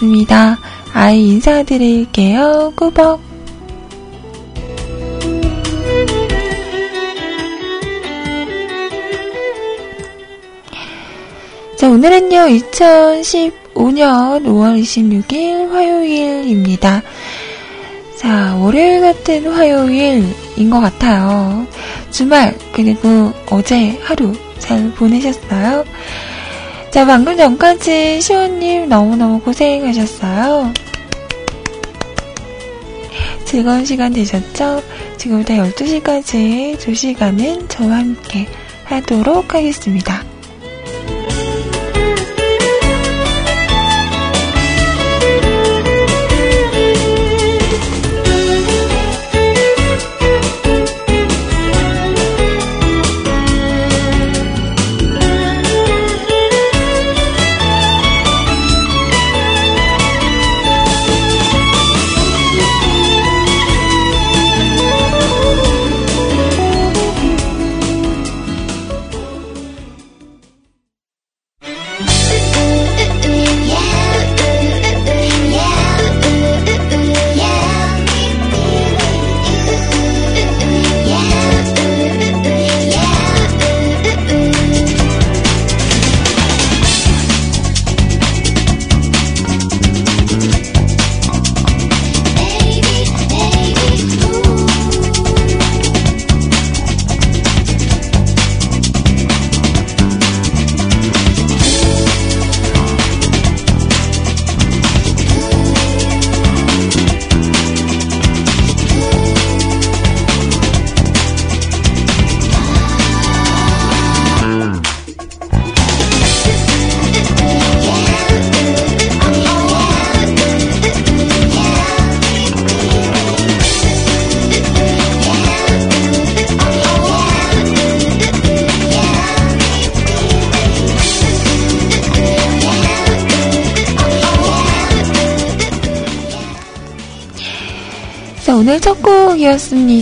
[0.00, 0.58] 반갑습니다.
[0.92, 2.72] 아이 인사드릴게요.
[2.74, 3.20] 꾸벅.
[11.76, 17.02] 자, 오늘은요, 2015년 5월 26일 화요일입니다.
[18.16, 21.66] 자, 월요일 같은 화요일인 것 같아요.
[22.10, 25.84] 주말, 그리고 어제 하루 잘 보내셨어요?
[26.90, 30.72] 자, 방금 전까지 시원님 너무너무 고생하셨어요.
[33.44, 34.82] 즐거운 시간 되셨죠?
[35.16, 38.48] 지금부터 12시까지 2시간은 저와 함께
[38.84, 40.29] 하도록 하겠습니다.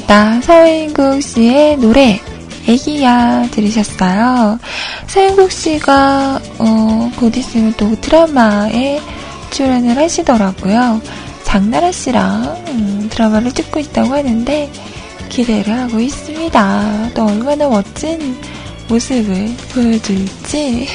[0.09, 0.41] 곡이었습니다.
[0.41, 2.19] 서인국 씨의 노래
[2.67, 4.59] 애기야 들으셨어요.
[5.07, 9.01] 서인국 씨가 어, 곧 있으면 또 드라마에
[9.51, 11.01] 출연을 하시더라고요.
[11.45, 14.71] 장나라 씨랑 음, 드라마를 찍고 있다고 하는데
[15.29, 17.11] 기대를 하고 있습니다.
[17.15, 18.37] 또 얼마나 멋진
[18.89, 20.89] 모습을 보여줄지.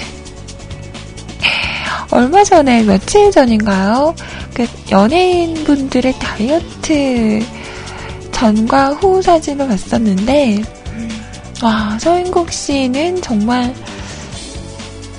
[2.12, 4.14] 얼마 전에 며칠 전인가요?
[4.54, 7.44] 그 연예인분들의 다이어트
[8.44, 10.62] 전과 후 사진을 봤었는데,
[11.64, 13.74] 와, 서인국 씨는 정말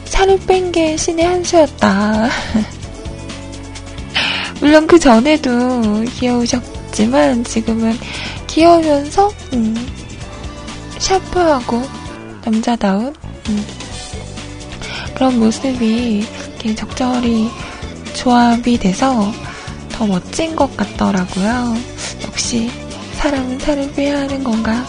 [0.05, 2.29] 살을 뺀 게 신의 한 수였다.
[4.61, 7.97] 물론 그 전에도 귀여우셨지만 지금은
[8.47, 9.75] 귀여우면서 음,
[10.98, 11.83] 샤프하고
[12.45, 13.15] 남자다운
[13.48, 13.66] 음,
[15.15, 17.48] 그런 모습이 이렇게 적절히
[18.13, 19.33] 조합이 돼서
[19.93, 21.75] 더 멋진 것 같더라고요.
[22.27, 22.71] 역시
[23.24, 24.84] 사람은 살을 빼야 하는 건가?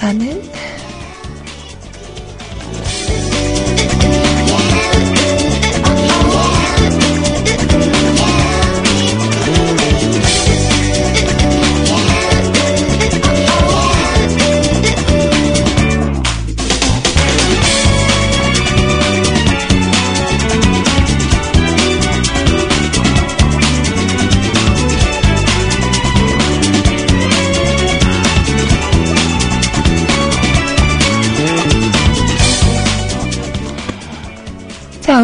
[0.00, 0.40] 나는?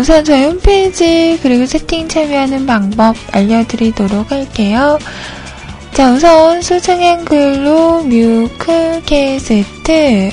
[0.09, 4.99] 우선 저희 홈페이지 그리고 채팅 참여하는 방법 알려드리도록 할게요.
[5.93, 10.31] 자, 우선 소중한 글로 뮤클캐스트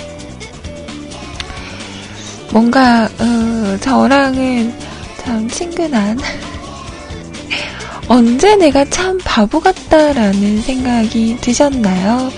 [2.50, 4.72] 뭔가 어, 저랑은
[5.18, 6.18] 참 친근한
[8.12, 12.30] 언제 내가 참 바보 같다라는 생각이 드셨나요?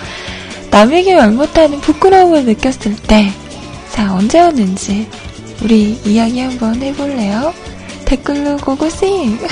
[0.71, 3.29] 남에게 말 못하는 부끄러움을 느꼈을 때
[3.91, 5.05] 자, 언제였는지
[5.61, 7.53] 우리 이야기 한번 해볼래요?
[8.05, 9.37] 댓글로 고고싱!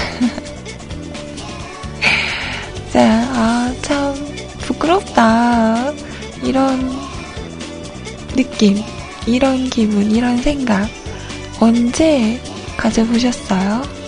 [2.94, 4.16] 자, 아, 참,
[4.60, 5.92] 부끄럽다.
[6.42, 6.90] 이런
[8.34, 8.82] 느낌,
[9.28, 10.88] 이런 기분, 이런 생각.
[11.60, 12.40] 언제
[12.78, 14.03] 가져보셨어요?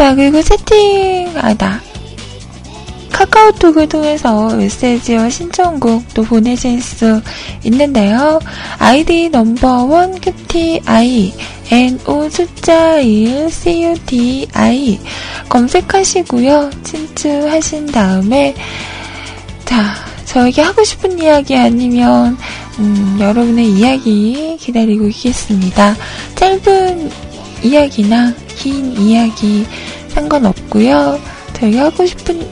[0.00, 1.78] 자, 그리고 세팅, 아니다.
[3.12, 7.20] 카카오톡을 통해서 메시지와 신청곡도 보내실 수
[7.64, 8.40] 있는데요.
[8.78, 11.34] 아이디 넘버원 큐티아이
[11.70, 14.98] NO 숫자 1 CUTI
[15.50, 16.70] 검색하시고요.
[16.82, 18.54] 친추하신 다음에
[19.66, 22.38] 자, 저에게 하고 싶은 이야기 아니면
[22.78, 25.94] 음, 여러분의 이야기 기다리고 있겠습니다.
[26.36, 27.29] 짧은
[27.62, 29.66] 이야기나 긴 이야기
[30.08, 31.20] 상관없고요.
[31.54, 32.46] 저희 하고 싶은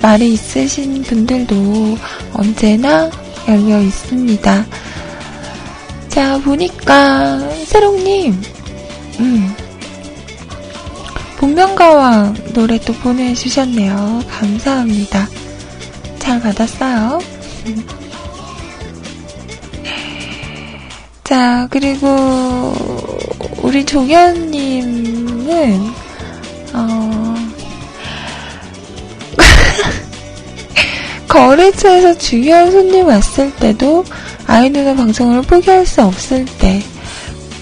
[0.00, 1.98] 말이 있으신 분들도
[2.32, 3.10] 언제나
[3.48, 4.66] 열려 있습니다.
[6.08, 8.42] 자, 보니까, 새롱님,
[9.20, 9.56] 음,
[11.38, 14.22] 복면가왕 노래 또 보내주셨네요.
[14.28, 15.28] 감사합니다.
[16.18, 17.18] 잘 받았어요.
[21.24, 22.74] 자, 그리고,
[23.62, 25.46] 우리 종현님은,
[26.74, 27.34] 어,
[31.28, 34.04] 거래처에서 중요한 손님 왔을 때도
[34.46, 36.82] 아이 누나 방송을 포기할 수 없을 때,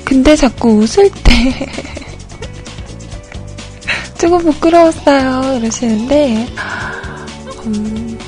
[0.05, 1.69] 근데 자꾸 웃을 때,
[4.19, 5.59] 조금 부끄러웠어요.
[5.59, 6.47] 이러시는데,
[7.67, 8.19] 음,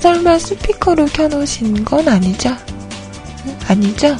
[0.00, 2.56] 설마 스피커로 켜놓으신 건 아니죠?
[3.68, 4.16] 아니죠?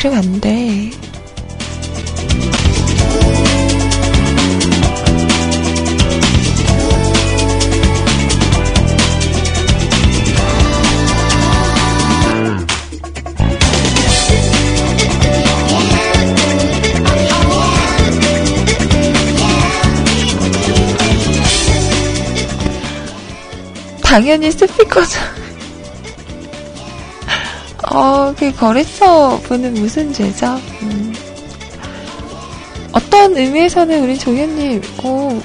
[0.00, 0.90] 그럼 안 돼.
[24.02, 25.39] 당연히 스피커죠.
[27.90, 30.60] 어, 그 거래처 분은 무슨 죄죠?
[30.82, 31.12] 음.
[32.92, 35.42] 어떤 의미에서는 우리 조현님, 오,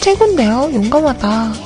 [0.00, 0.70] 최고인데요?
[0.72, 1.52] 용감하다.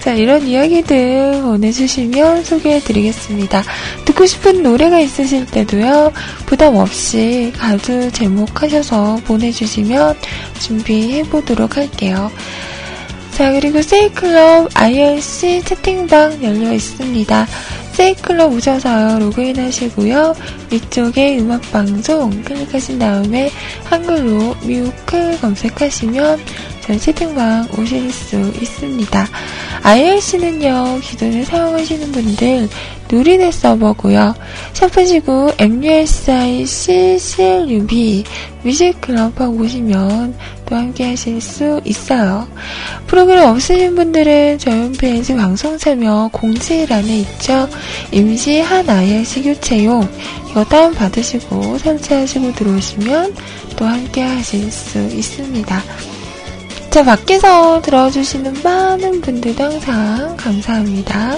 [0.00, 3.62] 자, 이런 이야기들 보내주시면 소개해드리겠습니다.
[4.04, 6.12] 듣고 싶은 노래가 있으실 때도요,
[6.46, 10.16] 부담 없이 가수 제목 하셔서 보내주시면
[10.60, 12.30] 준비해보도록 할게요.
[13.32, 17.46] 자, 그리고 세이클럽 IRC 채팅방 열려 있습니다.
[17.92, 20.34] 세이클럽 오셔서 로그인 하시고요.
[20.70, 23.50] 위쪽에 음악방송 클릭하신 다음에
[23.84, 26.38] 한글로 뮤클 검색하시면
[26.82, 29.28] 저희 채팅방 오실 수 있습니다.
[29.82, 32.68] IRC는요, 기존에 사용하시는 분들
[33.10, 34.34] 누리넷 서버고요.
[34.72, 38.24] 샵하시고 MUSI CCLUB
[38.62, 40.34] 뮤직클럽 하고 오시면
[40.70, 42.46] 또 함께 하실 수 있어요.
[43.08, 47.68] 프로그램 없으신 분들은 저희 홈페이지 방송 참여 공지란에 있죠.
[48.12, 50.08] 임시 한 IRC 교체용
[50.48, 53.34] 이거 다운받으시고 설치하시고 들어오시면
[53.76, 55.82] 또 함께 하실 수 있습니다.
[56.90, 61.36] 자, 밖에서 들어주시는 많은 분들도 항상 감사합니다.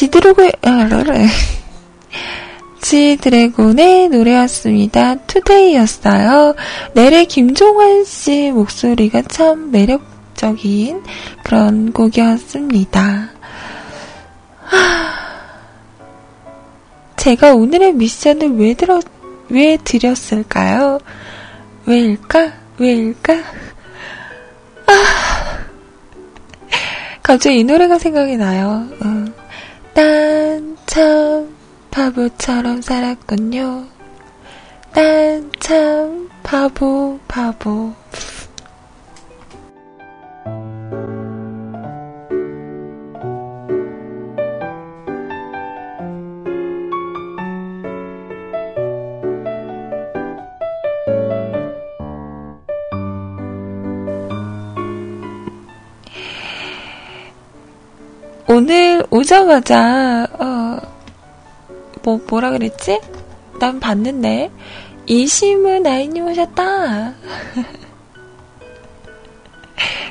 [0.00, 0.88] 지드로그, 아.
[2.80, 5.16] 지드래곤의 노래였습니다.
[5.26, 6.54] 투데이였어요.
[6.94, 11.02] 내래 김종환 씨 목소리가 참 매력적인
[11.44, 13.28] 그런 곡이었습니다.
[14.64, 14.78] 하...
[17.16, 19.04] 제가 오늘의 미션을 왜 들었,
[19.50, 20.98] 왜 드렸을까요?
[21.84, 22.52] 왜일까?
[22.78, 23.34] 왜일까?
[24.86, 24.92] 아,
[27.22, 28.88] 갑자기 이 노래가 생각이 나요.
[29.04, 29.39] 어.
[30.00, 31.54] 딴참
[31.90, 33.84] 바보처럼 살았군요.
[34.94, 37.92] 난 참 바보, 바보.
[58.52, 60.80] 오늘 오자마자 어,
[62.02, 63.00] 뭐 뭐라 그랬지?
[63.60, 64.50] 난 봤는데
[65.06, 67.14] 이심은 아이님 오셨다.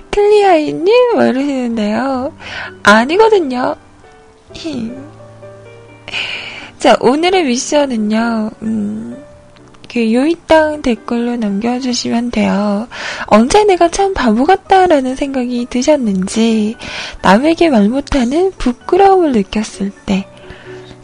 [0.10, 1.16] 클리아이님?
[1.16, 2.34] 뭐 이러시는데요.
[2.82, 3.76] 아니거든요.
[6.80, 9.09] 자, 오늘의 미션은요, 음,
[9.92, 12.88] 그 요이땅 댓글로 남겨주시면 돼요.
[13.26, 16.76] 언제 내가 참 바보 같다라는 생각이 드셨는지,
[17.24, 20.28] 남에게 말 못하는 부끄러움을 느꼈을 때,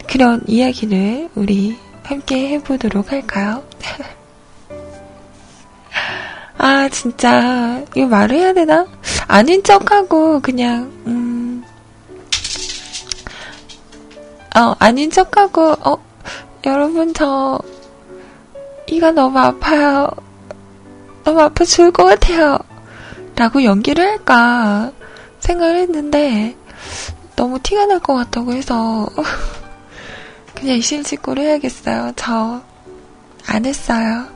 [0.06, 3.64] 그런 이야기를 우리 함께 해보도록 할까요?
[6.58, 8.86] 아, 진짜, 이거 말을 해야 되나?
[9.26, 11.64] 아닌 척하고, 그냥, 음,
[14.56, 15.98] 어, 아닌 척하고, 어,
[16.64, 17.58] 여러분, 저,
[18.88, 20.08] 이가 너무 아파요.
[21.24, 22.58] 너무 아파 죽을 것 같아요.
[23.36, 24.92] 라고 연기를 할까
[25.40, 26.56] 생각을 했는데,
[27.36, 29.08] 너무 티가 날 것 같다고 해서,
[30.54, 32.12] 그냥 이실직고를 해야겠어요.
[32.16, 32.62] 저
[33.48, 34.26] 안 했어요.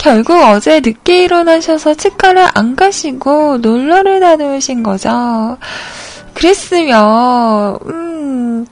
[0.00, 5.58] 결국 어제 늦게 일어나셔서 치과를 안 가시고 놀러를 다녀오신 거죠.
[6.32, 8.66] 그랬으면, 음,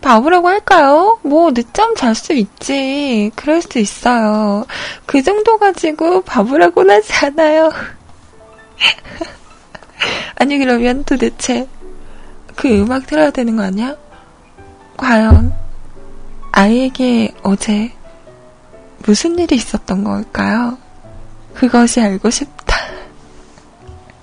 [0.00, 1.18] 바보라고 할까요?
[1.20, 3.30] 뭐, 늦잠 잘 수 있지.
[3.36, 4.64] 그럴 수 있어요.
[5.04, 7.70] 그 정도 가지고 바보라고는 하지 않아요.
[10.36, 11.68] 아니, 그러면 도대체
[12.56, 13.96] 그 음악 들어야 되는 거 아니야?
[14.96, 15.52] 과연
[16.52, 17.92] 아이에게 어제
[19.06, 20.78] 무슨 일이 있었던 걸까요?
[21.54, 22.76] 그것이 알고 싶다.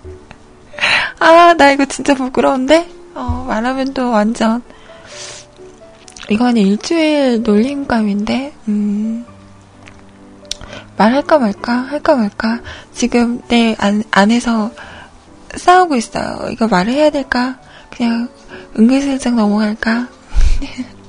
[1.20, 2.90] 아, 나 이거 진짜 부끄러운데?
[3.14, 4.64] 어, 말하면 또 완전.
[6.30, 9.26] 이건 일주일 놀림감인데, 음.
[10.98, 12.60] 말할까 말까, 할까 말까.
[12.94, 14.72] 지금 내 안, 안에서
[15.56, 16.50] 싸우고 있어요.
[16.52, 17.60] 이거 말을 해야 될까?
[17.96, 18.30] 그냥
[18.78, 20.08] 은근슬쩍 넘어갈까?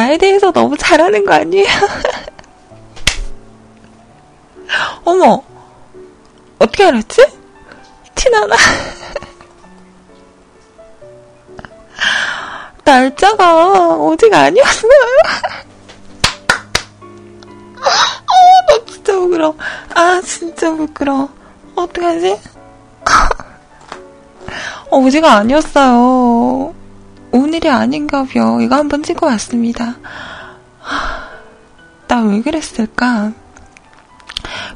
[0.00, 1.66] 나에 대해서 너무 잘하는 거 아니에요?
[5.04, 5.42] 어머,
[6.58, 7.26] 어떻게 알았지?
[8.14, 8.56] 티나나?
[12.82, 14.90] 날짜가 어제가 아니었어요.
[17.76, 17.80] 어,
[18.68, 19.54] 나 진짜 부끄러워.
[19.94, 21.28] 아, 진짜 부끄러워.
[21.76, 22.40] 어떡하지?
[24.90, 26.19] 어제가 아니었어요.
[27.50, 28.60] 오늘이 아닌가벼.
[28.60, 29.96] 이거 한번 찍고 왔습니다.
[32.06, 33.32] 나 왜 그랬을까?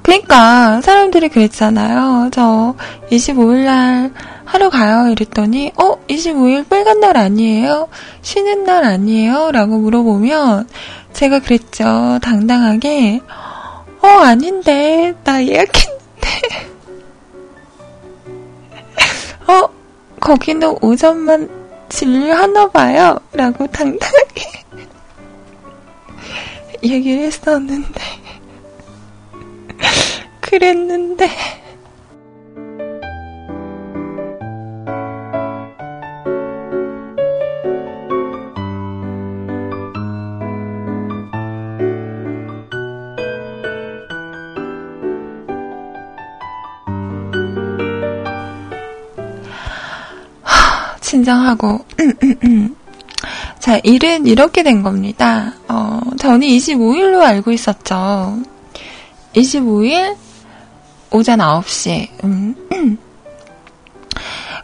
[0.02, 2.30] 그니까, 사람들이 그랬잖아요.
[2.32, 2.74] 저
[3.12, 4.12] 25일 날
[4.44, 5.08] 하러 가요.
[5.08, 7.86] 이랬더니, 어, 25일 빨간 날 아니에요?
[8.22, 9.52] 쉬는 날 아니에요?
[9.52, 10.68] 라고 물어보면,
[11.12, 12.18] 제가 그랬죠.
[12.22, 13.20] 당당하게,
[14.02, 15.14] 어, 아닌데.
[15.22, 16.28] 나 예약했는데.
[19.46, 19.68] 어,
[20.18, 23.18] 거기는 오전만 진료하나 봐요.
[23.32, 24.42] 라고 당당하게
[26.82, 28.00] 얘기를 했었는데.
[30.40, 31.28] 그랬는데.
[51.24, 51.80] 진정하고.
[53.58, 55.54] 자, 일은 이렇게 된 겁니다.
[55.68, 58.38] 어, 저는 25일로 알고 있었죠.
[59.34, 60.16] 25일
[61.10, 62.08] 오전 9시.
[62.24, 62.98] 음.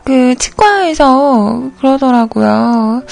[0.04, 3.02] 그 치과에서 그러더라고요.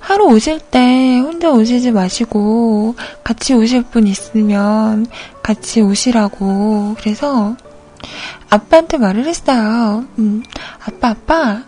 [0.00, 5.06] 하루 오실 때 혼자 오시지 마시고 같이 오실 분 있으면
[5.42, 6.94] 같이 오시라고.
[7.00, 7.56] 그래서
[8.50, 10.04] 아빠한테 말을 했어요.
[10.18, 10.42] 음,
[10.86, 11.64] 아빠, 아빠, 응?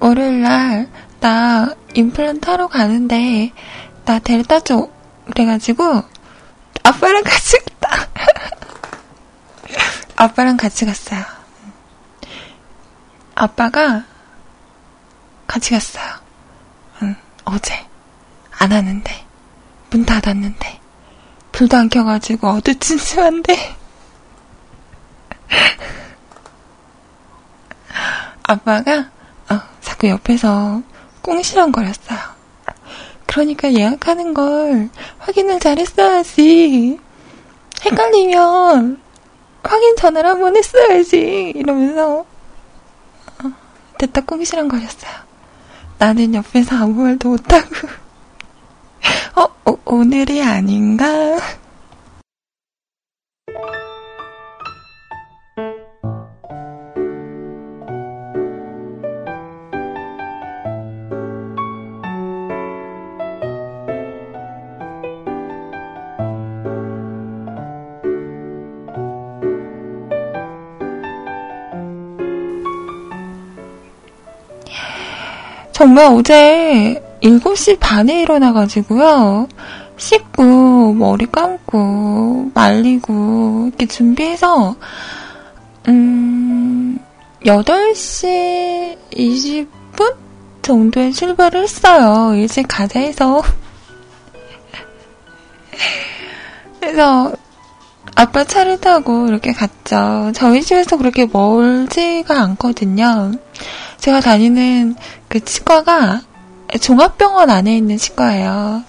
[0.00, 0.88] 월요일 날,
[1.20, 3.52] 나 임플란트 하러 가는데,
[4.04, 4.88] 나 데려다 줘.
[5.26, 6.02] 그래가지고,
[6.82, 8.08] 아빠랑 같이 갔다.
[10.16, 11.22] 아빠랑 같이 갔어요.
[13.34, 14.04] 아빠가
[15.46, 16.04] 같이 갔어요.
[17.02, 17.86] 응, 어제.
[18.58, 19.26] 안 하는데.
[19.90, 20.80] 문 닫았는데.
[21.52, 23.76] 불도 안 켜가지고 어두침침한데.
[28.42, 29.06] 아빠가 어,
[29.96, 30.82] 자꾸 옆에서
[31.22, 32.18] 꽁시렁거렸어요.
[33.26, 36.98] 그러니까 예약하는 걸 확인을 잘했어야지.
[37.82, 39.00] 헷갈리면
[39.62, 41.52] 확인 전화를 한번 했어야지.
[41.56, 42.26] 이러면서
[43.42, 43.52] 어,
[43.98, 45.12] 됐다 꽁시렁거렸어요.
[45.98, 47.66] 나는 옆에서 아무 말도 못하고
[49.36, 51.38] 어, 오, 오늘이 아닌가?
[75.76, 79.46] 정말 어제 7시 반에 일어나가지고요.
[79.98, 84.74] 씻고, 머리 감고, 말리고, 이렇게 준비해서,
[85.86, 86.98] 음,
[87.44, 90.16] 8시 20분
[90.62, 92.34] 정도에 출발을 했어요.
[92.34, 93.42] 일찍 가자 해서.
[96.80, 97.34] 그래서,
[98.14, 100.32] 아빠 차를 타고 이렇게 갔죠.
[100.34, 103.32] 저희 집에서 그렇게 멀지가 않거든요.
[103.98, 104.94] 제가 다니는
[105.28, 106.22] 그 치과가
[106.80, 108.84] 종합병원 안에 있는 치과예요.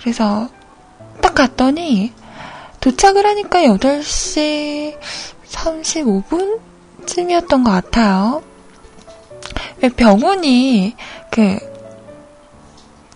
[0.00, 0.48] 그래서
[1.20, 2.12] 딱 갔더니
[2.80, 4.96] 도착을 하니까 8시
[5.50, 8.42] 35분쯤이었던 것 같아요.
[9.96, 10.94] 병원이
[11.30, 11.58] 그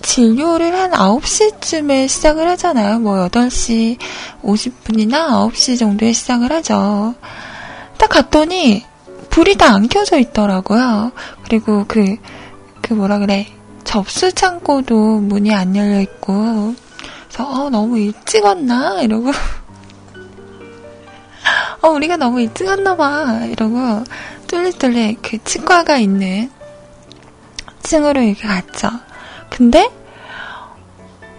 [0.03, 2.99] 진료를 한 9시쯤에 시작을 하잖아요.
[2.99, 3.99] 뭐 8시
[4.43, 7.15] 50분이나 9시 정도에 시작을 하죠.
[7.99, 8.85] 딱 갔더니
[9.31, 11.13] 불이 다 안 켜져 있더라고요.
[11.45, 12.17] 그리고 그,
[12.83, 13.47] 그 뭐라 그래.
[13.85, 16.75] 접수 창고도 문이 안 열려 있고.
[17.29, 19.01] 그래서, 어, 너무 일찍 왔나?
[19.03, 19.31] 이러고.
[21.83, 23.41] 어, 우리가 너무 일찍 왔나 봐.
[23.47, 24.05] 이러고,
[24.49, 26.51] 뚫리뚫리 그 치과가 있는
[27.83, 28.91] 층으로 이렇게 갔죠.
[29.49, 29.89] 근데,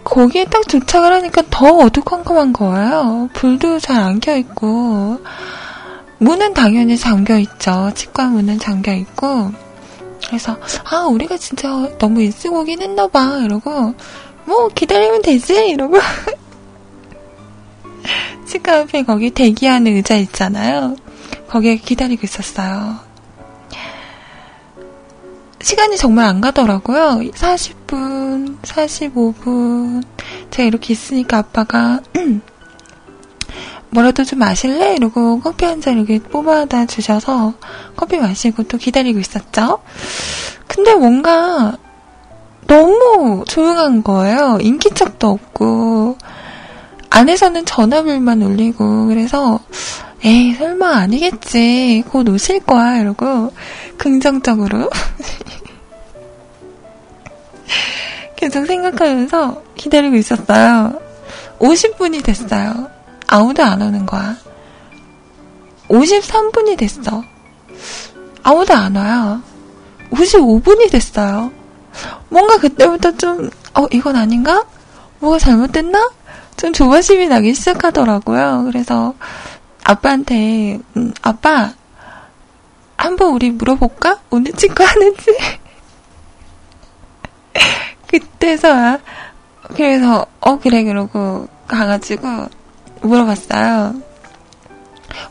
[0.04, 3.28] 거기에 딱 도착을 하니까 더 어두컴컴한 거예요.
[3.34, 5.20] 불도 잘 안 켜있고.
[6.22, 7.90] 문은 당연히 잠겨 있죠.
[7.96, 9.50] 치과 문은 잠겨 있고.
[10.24, 13.94] 그래서 아 우리가 진짜 너무 일찍 오긴 했나봐 이러고
[14.44, 15.98] 뭐 기다리면 되지 이러고
[18.46, 20.94] 치과 옆에 거기 대기하는 의자 있잖아요.
[21.48, 23.00] 거기에 기다리고 있었어요.
[25.60, 27.20] 시간이 정말 안 가더라고요.
[27.34, 30.04] 40분, 45분.
[30.50, 32.00] 제가 이렇게 있으니까 아빠가
[33.92, 34.94] 뭐라도 좀 마실래?
[34.94, 37.54] 이러고 커피 한 잔 이렇게 뽑아다 주셔서
[37.96, 39.80] 커피 마시고 또 기다리고 있었죠.
[40.66, 41.76] 근데 뭔가
[42.66, 44.58] 너무 조용한 거예요.
[44.60, 46.16] 인기척도 없고
[47.10, 49.60] 안에서는 전화벨만 울리고 그래서
[50.24, 53.52] 에이 설마 아니겠지 곧 오실 거야 이러고
[53.98, 54.88] 긍정적으로
[58.36, 60.98] 계속 생각하면서 기다리고 있었어요.
[61.58, 62.88] 50분이 됐어요.
[63.32, 64.36] 아무도 안 오는 거야.
[65.88, 67.24] 53분이 됐어.
[68.42, 69.42] 아무도 안 와요.
[70.10, 71.50] 55분이 됐어요.
[72.28, 74.66] 뭔가 그때부터 좀, 어, 이건 아닌가?
[75.20, 76.10] 뭐가 잘못됐나?
[76.58, 78.64] 좀 조바심이 나기 시작하더라고요.
[78.66, 79.14] 그래서
[79.82, 81.72] 아빠한테, 음, 아빠,
[82.98, 84.20] 한번 우리 물어볼까?
[84.28, 85.38] 오늘 치과 하는지?
[88.08, 88.98] 그때서야,
[89.74, 92.60] 그래서, 어, 그래, 그러고 가가지고,
[93.02, 93.94] 물어봤어요.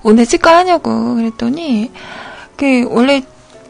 [0.04, 1.92] 오늘 치과 하냐고 그랬더니
[2.56, 3.24] 그 원래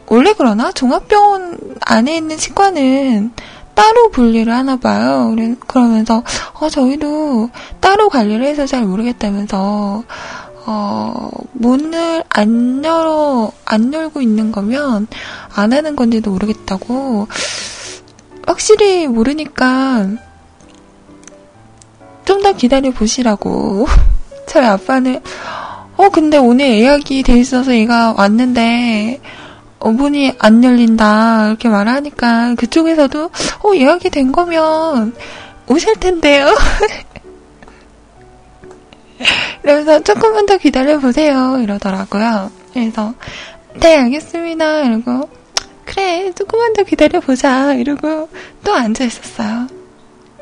[0.06, 3.32] 원래 그러나 종합병원 안에 있는 치과는
[3.74, 5.34] 따로 분리를 하나 봐요.
[5.66, 6.22] 그러면서
[6.60, 10.04] 어 저희도 따로 관리를 해서 잘 모르겠다면서
[10.66, 15.06] 어 문을 안 열어 안 열고 있는 거면
[15.54, 17.26] 안 하는 건지도 모르겠다고
[18.46, 20.08] 확실히 모르니까
[22.24, 23.86] 좀 더 기다려 보시라고.
[24.46, 25.20] 저희 아빠는
[25.96, 29.20] 어, 근데 오늘 예약이 돼 있어서 얘가 왔는데,
[29.78, 31.48] 어, 문이 안 열린다.
[31.48, 35.14] 이렇게 말하니까 그쪽에서도, 어, 예약이 된 거면
[35.68, 36.46] 오실 텐데요.
[39.62, 41.58] 그래서 조금만 더 기다려보세요.
[41.60, 42.50] 이러더라고요.
[42.72, 43.14] 그래서,
[43.74, 44.80] 네, 알겠습니다.
[44.82, 45.28] 이러고,
[45.84, 47.74] 그래, 조금만 더 기다려보자.
[47.74, 48.28] 이러고
[48.64, 49.68] 또 앉아있었어요.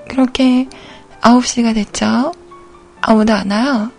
[0.09, 0.69] 그렇게
[1.21, 2.33] 9시가 됐죠.
[3.01, 3.91] 아무도 안 와요.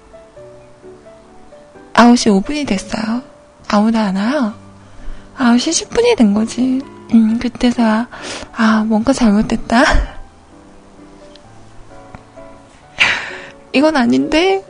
[1.93, 3.21] 9시 5분이 됐어요.
[3.67, 4.53] 아무도 안 와요.
[5.37, 6.81] 9시 10분이 된 거지.
[7.13, 8.07] 음, 그때서야,
[8.53, 9.83] 아, 뭔가 잘못됐다.
[13.73, 14.65] 이건 아닌데?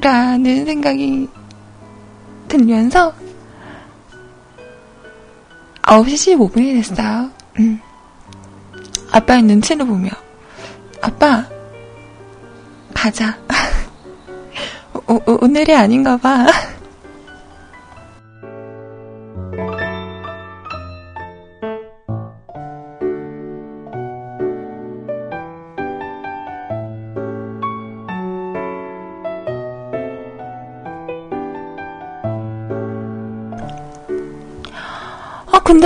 [0.00, 1.28] 라는 생각이
[2.48, 3.14] 들면서
[5.82, 7.30] 9시 15분이 됐어요.
[7.58, 7.80] 음.
[9.12, 10.10] 아빠의 눈치를 보며
[11.00, 11.44] 아빠
[12.94, 13.36] 가자.
[15.06, 16.46] 오, 오, 오늘이 아닌가 봐.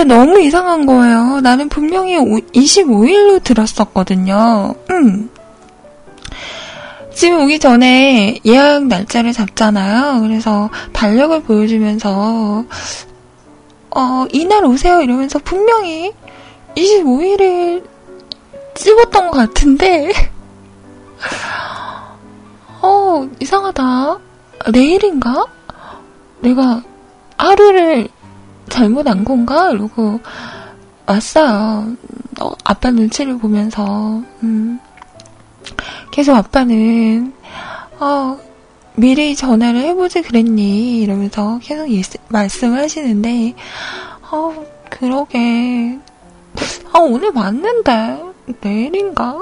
[0.03, 1.41] 근데 너무 이상한 거예요.
[1.43, 4.75] 나는 분명히 25일로 들었었거든요.
[4.91, 5.31] 음.
[7.15, 10.23] 집에 오기 전에 예약 날짜를 잡잖아요.
[10.23, 12.65] 그래서 달력을 보여주면서,
[13.95, 15.01] 어, 이날 오세요.
[15.03, 16.13] 이러면서 분명히
[16.75, 17.85] 25일을
[18.75, 20.11] 찍었던 것 같은데,
[22.83, 24.19] 어, 이상하다.
[24.73, 25.47] 내일인가?
[26.41, 26.83] 내가
[27.37, 28.09] 하루를
[28.73, 29.71] 잘못 안 건가?
[29.71, 30.19] 이러고
[31.05, 31.95] 왔어요.
[32.41, 34.81] 어, 아빠 눈치를 보면서, 음.
[36.11, 37.35] 계속 아빠는,
[38.01, 38.39] 어,
[38.97, 41.03] 미리 전화를 해보지 그랬니?
[41.03, 43.55] 이러면서 계속 예스, 말씀을 하시는데,
[44.31, 45.99] 어, 그러게.
[46.93, 48.23] 아, 오늘 맞는데.
[48.63, 49.39] 내일인가?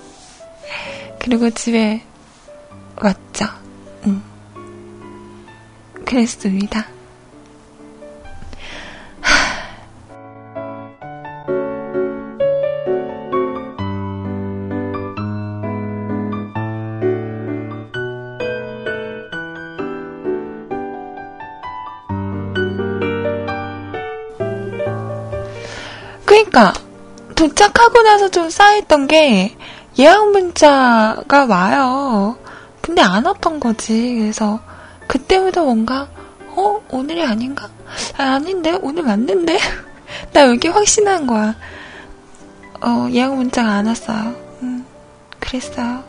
[1.18, 2.02] 그리고 집에
[3.00, 3.46] 왔죠.
[4.06, 4.22] 음.
[6.04, 6.97] 그랬습니다.
[26.44, 26.72] 그러니까
[27.34, 29.56] 도착하고 나서 좀 쌓였던 게
[29.98, 32.38] 예약 문자가 와요.
[32.80, 34.16] 근데 안 왔던 거지.
[34.18, 34.60] 그래서
[35.08, 36.08] 그때부터 뭔가
[36.50, 37.68] 어 오늘이 아닌가?
[38.16, 39.58] 아, 아닌데 오늘 맞는데
[40.32, 41.56] 나 여기 확신한 거야.
[42.80, 44.34] 어 예약 문자가 안 왔어요.
[44.62, 44.86] 음,
[45.40, 46.04] 그랬어요.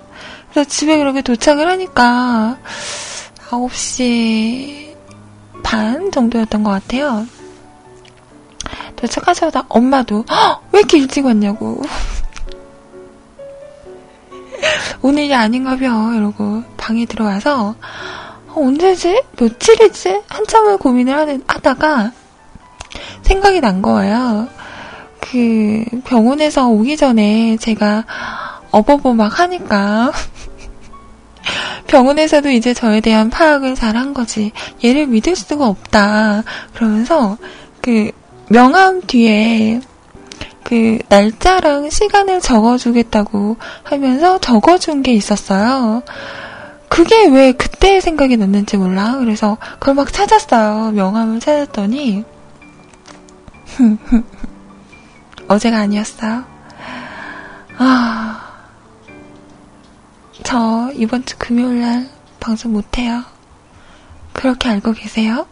[0.52, 2.58] 그래서 집에 그렇게 도착을 하니까
[3.50, 4.96] 9시
[5.64, 7.26] 반 정도였던 것 같아요.
[9.00, 10.26] 도착하자마자 엄마도
[10.72, 11.82] 왜 이렇게 일찍 왔냐고
[15.02, 17.76] 오늘이 아닌가벼 이러고 방에 들어와서
[18.48, 19.24] 어, 언제지?
[19.40, 20.22] 며칠이지?
[20.28, 22.12] 한참을 고민을 하다가
[23.22, 24.48] 생각이 난 거예요.
[25.22, 28.06] 그 병원에서 오기 전에 제가
[28.72, 30.12] 어버버 막 하니까
[31.88, 34.52] 병원에서도 이제 저에 대한 파악을 잘 한 거지.
[34.84, 36.44] 얘를 믿을 수가 없다.
[36.74, 37.38] 그러면서
[37.82, 38.12] 그
[38.50, 39.82] 명함 뒤에
[40.64, 46.04] 그 날짜랑 시간을 적어주겠다고 하면서 적어준 게 있었어요.
[46.90, 49.18] 그게 왜 그때 생각이 났는지 몰라.
[49.20, 50.92] 그래서 그걸 막 찾았어요.
[50.92, 52.24] 명함을 찾았더니
[55.48, 56.44] 어제가 아니었어요.
[57.78, 58.42] 아,
[60.44, 62.10] 저 이번 주 금요일 날
[62.40, 63.24] 방송 못해요.
[64.34, 65.46] 그렇게 알고 계세요?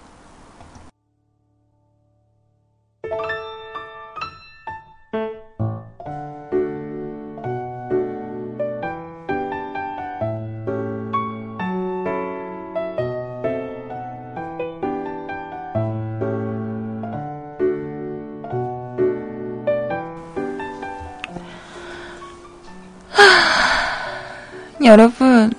[24.87, 25.51] 여러분,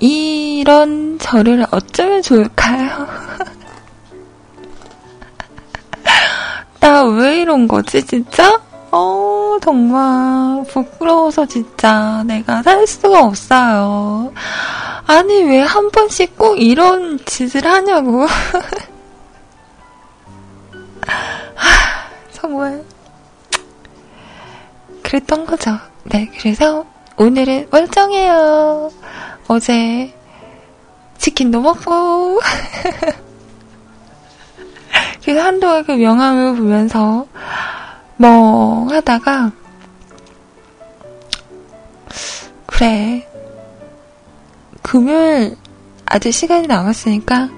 [0.00, 3.06] 이런 저를 어쩌면 좋을까요?
[6.80, 8.60] 나 왜 이런 거지, 진짜?
[8.90, 14.32] 어, 정말 부끄러워서 진짜 내가 살 수가 없어요.
[15.06, 18.26] 아니, 왜 한 번씩 꼭 이런 짓을 하냐고.
[22.32, 22.84] 정말.
[25.02, 25.78] 그랬던 거죠.
[26.04, 26.84] 네, 그래서
[27.16, 28.90] 오늘은 멀쩡해요.
[29.48, 30.12] 어제
[31.18, 32.40] 치킨도 먹고.
[35.22, 37.26] 그래서 한동안 그 명함을 보면서
[38.16, 39.52] 뭐 하다가
[42.66, 43.26] 그래
[44.82, 45.56] 금요일
[46.06, 47.48] 아직 시간이 남았으니까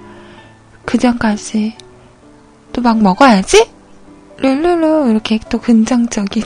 [0.84, 1.76] 그 전까지
[2.72, 3.68] 또 막 먹어야지
[4.36, 6.42] 룰루루 이렇게 또 긍정적인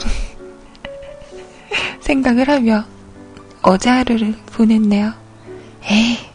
[2.01, 2.85] 생각을 하며
[3.63, 5.13] 어제 하루를 보냈네요.
[5.83, 6.30] 에이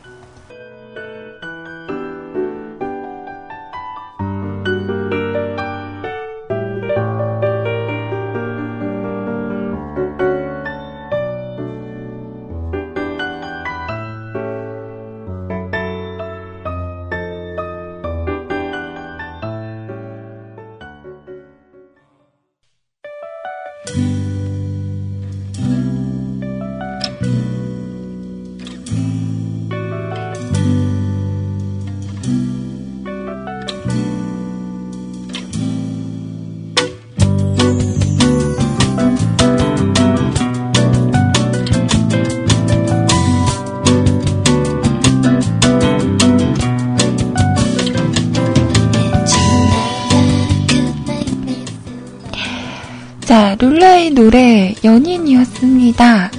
[53.59, 56.31] 룰라의 노래 연인이었습니다.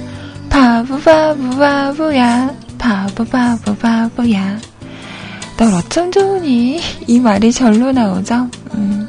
[0.48, 4.58] 바보 바보 바보야 바보 바보 바보야
[5.56, 8.48] 널 어쩜 좋으니 이 말이 절로 나오죠.
[8.74, 9.08] 음,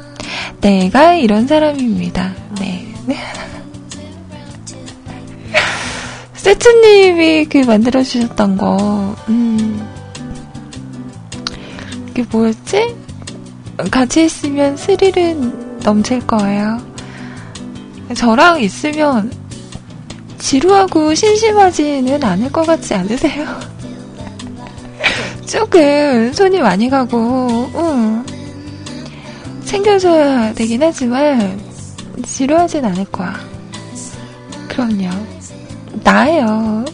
[0.60, 2.34] 내가 이런 사람입니다.
[2.58, 2.92] 네.
[6.34, 9.88] 세츠님이 그 만들어주셨던 거, 음,
[12.08, 12.96] 그게 뭐였지?
[13.90, 16.89] 같이 있으면 스릴은 넘칠 거예요.
[18.14, 19.30] 저랑 있으면
[20.38, 23.46] 지루하고 심심하지는 않을 것 같지 않으세요?
[25.46, 28.24] 조금 손이 많이 가고, 응.
[29.64, 31.60] 챙겨줘야 되긴 하지만,
[32.24, 33.34] 지루하진 않을 거야.
[34.68, 35.08] 그럼요.
[36.02, 36.84] 나예요.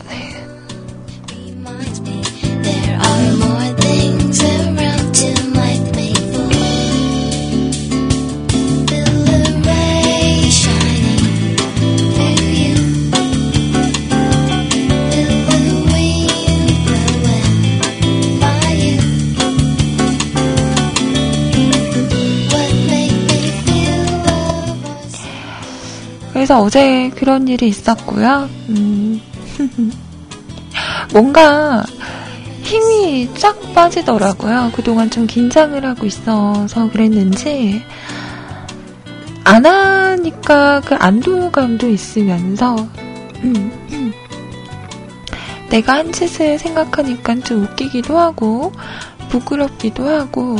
[26.47, 28.49] 그래서 어제 그런 일이 있었고요.
[28.69, 29.21] 음.
[31.13, 31.85] 뭔가
[32.63, 34.71] 힘이 쫙 빠지더라고요.
[34.73, 37.83] 그동안 좀 긴장을 하고 있어서 그랬는지,
[39.43, 42.77] 안 하니까 그 안도감도 있으면서,
[43.43, 44.15] 음,
[45.69, 48.71] 내가 한 짓을 생각하니까 좀 웃기기도 하고,
[49.31, 50.57] 부끄럽기도 하고,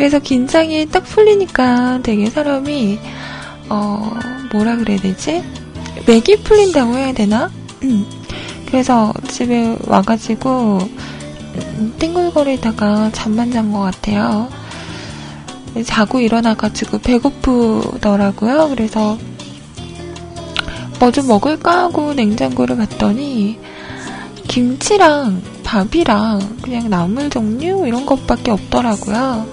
[0.00, 2.98] 그래서 긴장이 딱 풀리니까 되게 사람이,
[3.68, 4.10] 어,
[4.50, 5.44] 뭐라 그래야 되지?
[6.06, 7.50] 맥이 풀린다고 해야 되나?
[7.82, 8.06] 음.
[8.64, 14.48] 그래서 집에 와가지고, 음, 띵글거리다가 잠만 잔 것 같아요.
[15.84, 18.70] 자고 일어나가지고 배고프더라고요.
[18.70, 19.18] 그래서
[20.98, 23.58] 뭐 좀 먹을까 하고 냉장고를 봤더니
[24.48, 29.46] 김치랑 밥이랑 그냥 나물 종류 이런 것밖에 없더라고요.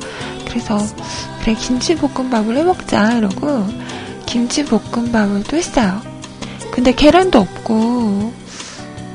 [0.57, 0.79] 그래서
[1.41, 3.67] 그래 김치볶음밥을 해먹자 이러고
[4.25, 6.01] 김치볶음밥을 또 했어요.
[6.71, 8.33] 근데 계란도 없고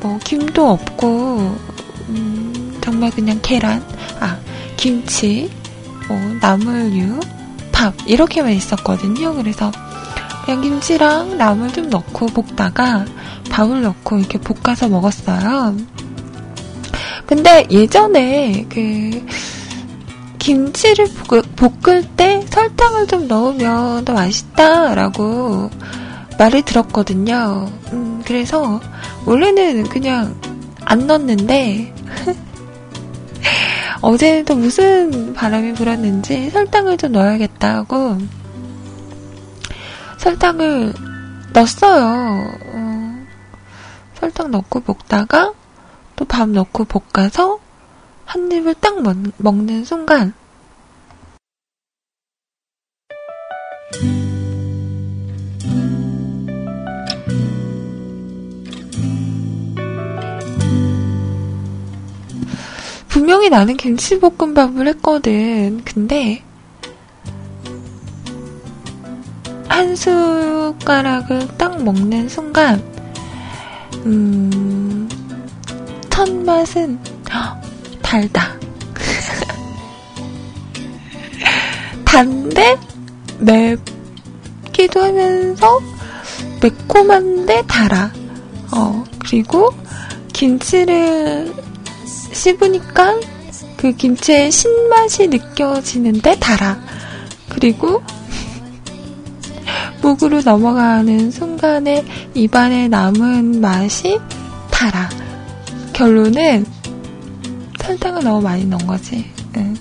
[0.00, 1.56] 뭐 김도 없고
[2.10, 3.84] 음, 정말 그냥 계란,
[4.20, 4.38] 아
[4.76, 5.50] 김치,
[6.06, 7.18] 뭐 나물류,
[7.72, 9.34] 밥 이렇게만 있었거든요.
[9.34, 9.72] 그래서
[10.44, 13.04] 그냥 김치랑 나물 좀 넣고 볶다가
[13.50, 15.76] 밥을 넣고 이렇게 볶아서 먹었어요.
[17.26, 19.26] 근데 예전에 그
[20.42, 21.06] 김치를
[21.54, 25.70] 볶을 때 설탕을 좀 넣으면 더 맛있다라고
[26.36, 27.70] 말을 들었거든요.
[27.92, 28.80] 음, 그래서
[29.24, 30.34] 원래는 그냥
[30.84, 31.94] 안 넣었는데
[34.02, 38.18] 어제는 또 무슨 바람이 불었는지 설탕을 좀 넣어야겠다고
[40.18, 40.92] 설탕을
[41.52, 42.50] 넣었어요.
[42.66, 43.26] 어,
[44.18, 45.52] 설탕 넣고 볶다가
[46.16, 47.60] 또 밥 넣고 볶아서
[48.32, 50.32] 한 입을 딱 먹, 먹는 순간
[63.08, 65.82] 분명히 나는 김치볶음밥을 했거든.
[65.84, 66.42] 근데
[69.68, 72.82] 한 숟가락을 딱 먹는 순간
[74.06, 74.72] 음
[76.24, 77.00] 첫 맛은
[78.12, 78.58] 달다.
[82.04, 82.76] 단데
[83.38, 85.80] 맵기도 하면서
[86.60, 88.12] 매콤한데 달아.
[88.76, 89.70] 어, 그리고
[90.34, 91.54] 김치를
[92.34, 93.18] 씹으니까
[93.78, 96.78] 그 김치의 신맛이 느껴지는데 달아.
[97.48, 98.02] 그리고
[100.02, 104.18] 목으로 넘어가는 순간에 입안에 남은 맛이
[104.70, 105.08] 달아.
[105.94, 106.81] 결론은
[107.82, 109.30] 설탕을 너무 많이 넣은 거지.
[109.56, 109.76] 응.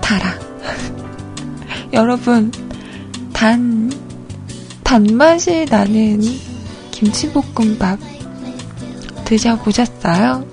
[0.00, 0.38] 달아.
[1.92, 2.50] 여러분,
[3.32, 3.90] 단,
[4.82, 6.20] 단맛이 나는
[6.90, 7.98] 김치볶음밥
[9.24, 10.44] 드셔보셨어요?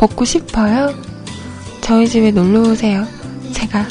[0.00, 0.94] 먹고 싶어요?
[1.80, 3.06] 저희 집에 놀러 오세요.
[3.52, 3.86] 제가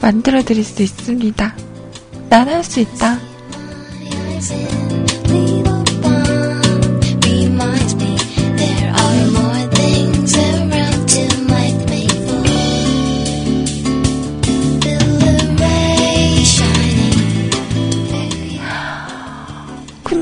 [0.00, 1.54] 만들어 드릴 수 있습니다.
[2.28, 3.18] 난 할 수 있다.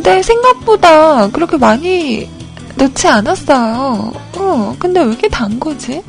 [0.09, 2.29] 근데 생각보다 그렇게 많이
[2.77, 4.13] 넣지 않았어요.
[4.39, 6.03] 어, 근데 왜 이렇게 단 거지?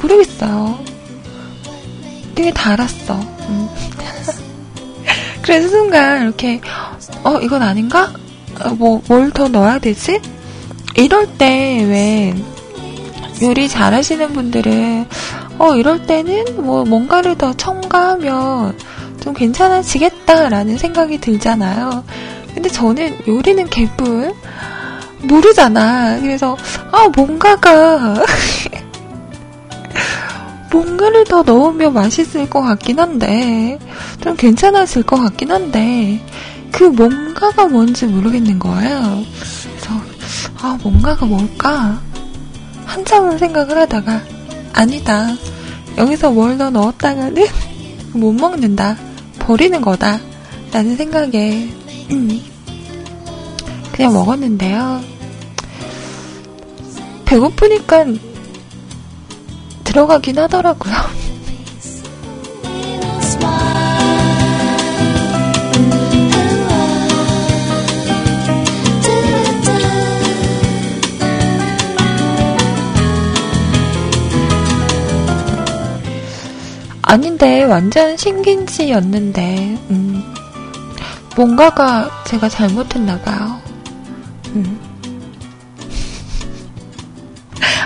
[0.00, 0.78] 모르겠어요.
[2.36, 3.14] 되게 달았어.
[3.14, 3.68] 음.
[5.42, 6.60] 그래서 순간 이렇게,
[7.24, 8.12] 어, 이건 아닌가?
[8.62, 10.20] 어, 뭐, 뭘 더 넣어야 되지?
[10.96, 12.34] 이럴 때 왜
[13.42, 15.06] 요리 잘하시는 분들은,
[15.58, 18.78] 어, 이럴 때는 뭐 뭔가를 더 첨가하면
[19.20, 22.04] 좀 괜찮아지겠다라는 생각이 들잖아요.
[22.60, 24.34] 근데 저는 요리는 개뿔
[25.22, 26.20] 모르잖아.
[26.20, 26.58] 그래서
[26.92, 28.22] 아 뭔가가
[30.70, 33.78] 뭔가를 더 넣으면 맛있을 것 같긴 한데
[34.20, 36.20] 좀 괜찮아질 것 같긴 한데
[36.70, 39.24] 그 뭔가가 뭔지 모르겠는 거예요.
[39.70, 39.94] 그래서
[40.60, 41.98] 아 뭔가가 뭘까
[42.84, 44.20] 한참을 생각을 하다가
[44.74, 45.28] 아니다.
[45.96, 47.42] 여기서 뭘 더 넣었다가는
[48.12, 48.98] 못 먹는다.
[49.38, 50.20] 버리는 거다.
[50.72, 52.40] 라는 생각에 음,
[54.00, 55.02] 그냥 먹었는데요.
[57.26, 58.06] 배고프니까
[59.84, 60.94] 들어가긴 하더라고요.
[77.02, 80.34] 아닌데 완전 신긴지였는데 음,
[81.36, 83.59] 뭔가가 제가 잘못했나 봐요.
[84.54, 84.80] 음.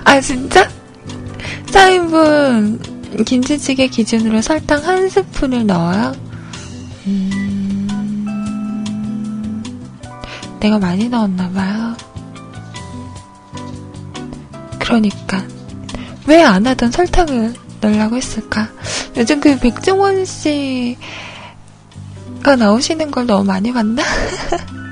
[0.05, 0.69] 아, 진짜?
[1.67, 6.15] 4인분 김치찌개 기준으로 설탕 한 스푼을 넣어요?
[7.07, 7.89] 음,
[10.61, 11.97] 내가 많이 넣었나봐요.
[14.79, 15.43] 그러니까.
[16.27, 18.69] 왜 안 하던 설탕을 넣으려고 했을까?
[19.17, 20.97] 요즘 그 백종원 씨가
[22.59, 24.03] 나오시는 걸 너무 많이 봤나?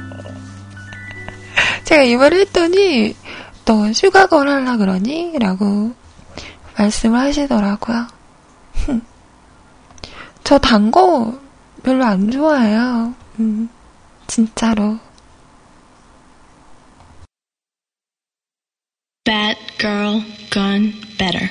[1.93, 3.15] 제가 이 말을 했더니
[3.67, 5.39] 너 휴가 걸 하려 그러니?
[5.39, 5.93] 라고
[6.79, 8.07] 말씀을 하시더라고요.
[10.43, 11.39] 저 단 거
[11.83, 13.13] 별로 안 좋아해요.
[13.41, 13.69] 음,
[14.27, 14.99] 진짜로.
[19.27, 21.51] Bad girl gone better.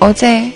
[0.00, 0.52] 어제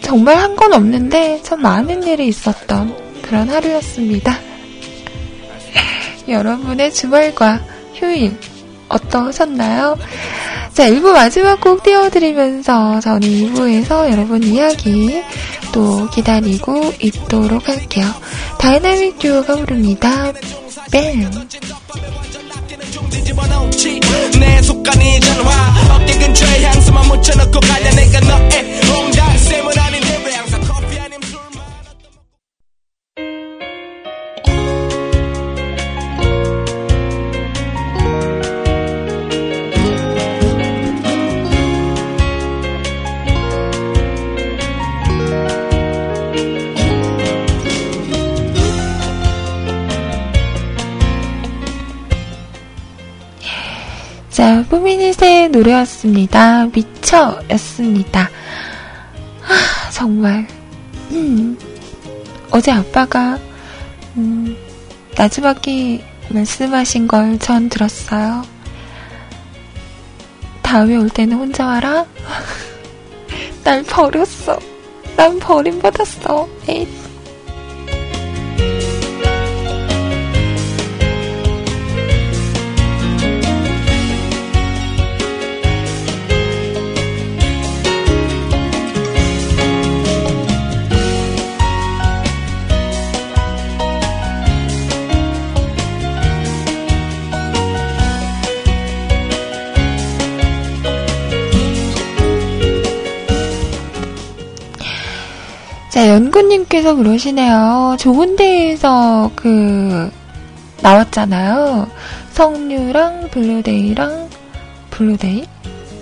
[0.00, 4.51] 정말 한 건 없는데 참 많은 일이 있었던 그런 하루였습니다.
[6.28, 7.60] 여러분의 주말과
[7.94, 8.36] 휴일
[8.88, 9.96] 어떠셨나요?
[10.72, 15.22] 자, 1부 마지막 곡 띄워드리면서 저는 2부에서 여러분 이야기
[15.72, 18.06] 또 기다리고 있도록 할게요.
[18.58, 20.32] 다이나믹 듀오가 부릅니다.
[20.90, 21.30] 뱀!
[24.38, 30.11] 내 속간이 전화 어깨 근처에 향수만 묻혀놓고 가려 내가 너의 홍달샘을 아닌 자,
[54.76, 56.64] 포미닛의 노래였습니다.
[56.74, 58.30] 미쳐였습니다.
[59.42, 60.46] 아, 정말.
[61.10, 61.58] 음,
[62.50, 63.38] 어제 아빠가,
[64.16, 64.56] 음,
[65.14, 68.44] 나주밖에 말씀하신 걸 전 들었어요.
[70.62, 72.06] 다음에 올 때는 혼자 와라?
[73.64, 74.58] 날 버렸어.
[75.16, 76.48] 난 버림받았어.
[76.68, 76.88] 에잇.
[106.12, 107.96] 연구님께서 그러시네요.
[107.98, 110.10] 좋은데이에서 그,
[110.82, 111.88] 나왔잖아요.
[112.32, 114.28] 석류랑 블루데이랑,
[114.90, 115.46] 블루데이?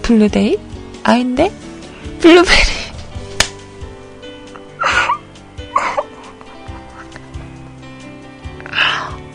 [0.02, 0.58] 블루데이?
[1.04, 1.52] 아닌데?
[2.18, 2.80] 블루베리.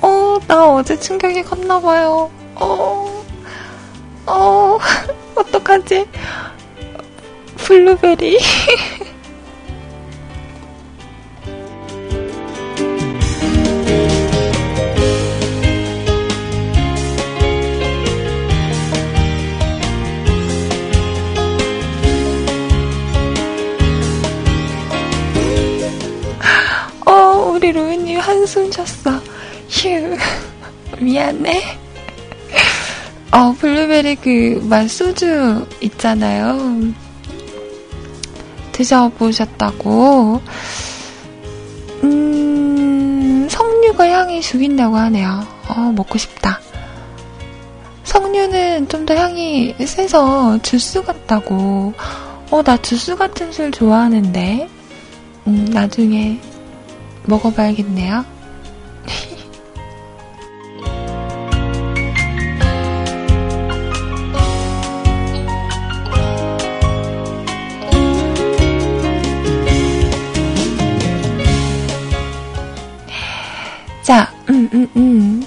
[0.02, 2.30] 어, 나 어제 충격이 컸나봐요.
[2.56, 3.24] 어,
[4.26, 4.78] 어,
[5.36, 6.06] 어떡하지?
[7.56, 8.40] 블루베리.
[31.16, 31.62] 미안해.
[33.32, 36.92] 어, 블루베리 그, 맛소주 있잖아요.
[38.74, 40.42] 드셔보셨다고.
[42.04, 45.48] 음, 석류가 향이 죽인다고 하네요.
[45.70, 46.60] 어, 먹고 싶다.
[48.04, 51.94] 석류는 좀 더 향이 세서 주스 같다고.
[52.52, 54.68] 어, 나 주스 같은 술 좋아하는데.
[55.48, 56.42] 음, 나중에
[57.24, 58.26] 먹어봐야겠네요.
[74.66, 75.46] 음, 음, 음.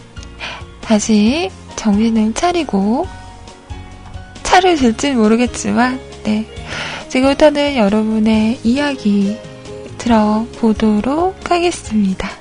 [0.80, 3.06] 다시 정신을 차리고
[4.42, 6.46] 차를 들지 모르겠지만, 네.
[7.08, 9.36] 지금부터는 여러분의 이야기
[9.98, 12.37] 들어보도록 하겠습니다.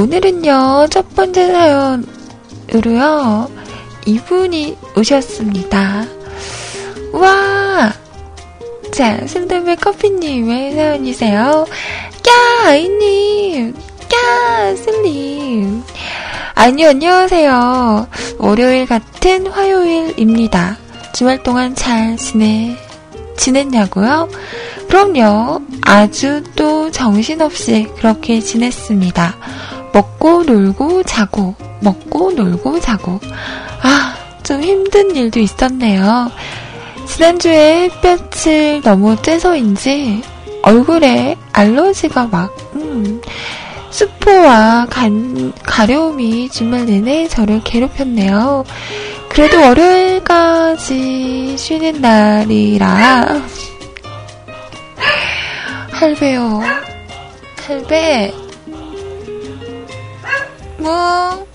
[0.00, 1.52] 오늘은요, 첫 번째
[2.72, 3.50] 사연으로요,
[4.06, 6.06] 이분이 오셨습니다.
[7.12, 7.92] 와!
[8.94, 11.66] 자, 순담배 커피님의 사연이세요.
[12.24, 13.74] 까, 아이님!
[14.10, 15.82] 까, 슬님!
[16.54, 18.08] 아니, 안녕하세요.
[18.38, 20.78] 월요일 같은 화요일입니다.
[21.12, 22.74] 주말 동안 잘 지내,
[23.36, 24.30] 지냈냐고요?
[24.88, 25.60] 그럼요.
[25.82, 29.39] 아주 또 정신없이 그렇게 지냈습니다.
[29.92, 33.20] 먹고 놀고 자고, 먹고 놀고 자고.
[33.82, 36.30] 아, 좀 힘든 일도 있었네요.
[37.06, 40.22] 지난주에 햇볕을 너무 쬐서인지
[40.62, 43.20] 얼굴에 알러지가 막, 음,
[43.90, 48.64] 수포와 간, 가려움이 주말 내내 저를 괴롭혔네요.
[49.28, 53.42] 그래도 월요일까지 쉬는 날이라.
[55.92, 56.60] 할배요.
[57.66, 58.32] 할배.
[60.80, 61.46] 뭐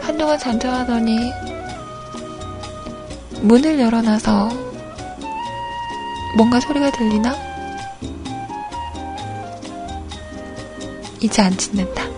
[0.00, 1.32] 한동안 잠잠하더니
[3.40, 4.48] 문을 열어놔서
[6.36, 7.34] 뭔가 소리가 들리나?
[11.20, 12.11] 이제 안 짖는다.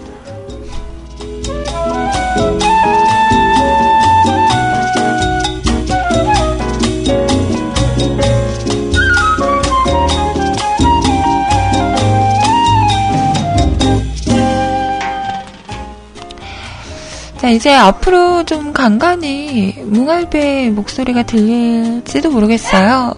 [17.44, 23.12] 자, 이제 앞으로 좀 간간히 뭉알배 목소리가 들릴지도 모르겠어요.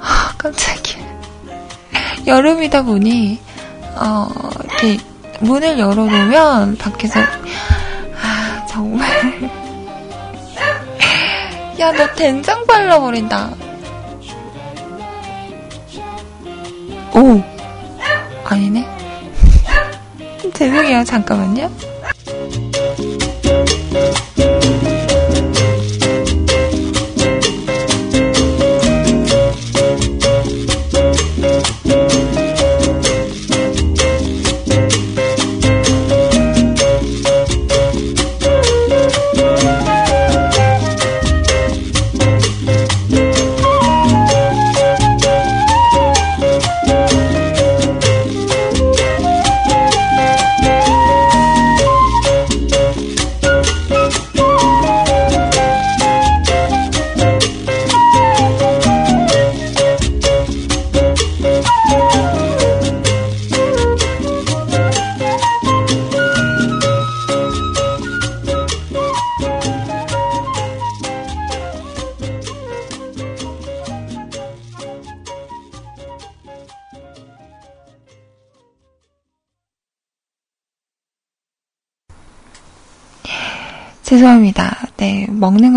[0.00, 1.06] 아, 깜짝이야.
[2.26, 3.38] 여름이다 보니,
[3.94, 4.28] 어,
[4.64, 4.98] 이렇게
[5.38, 9.08] 문을 열어놓으면 밖에서, 아, 정말.
[11.78, 13.50] 야, 너 된장 발라버린다.
[17.14, 17.40] 오!
[18.46, 18.84] 아니네.
[20.54, 21.93] 죄송해요, 잠깐만요.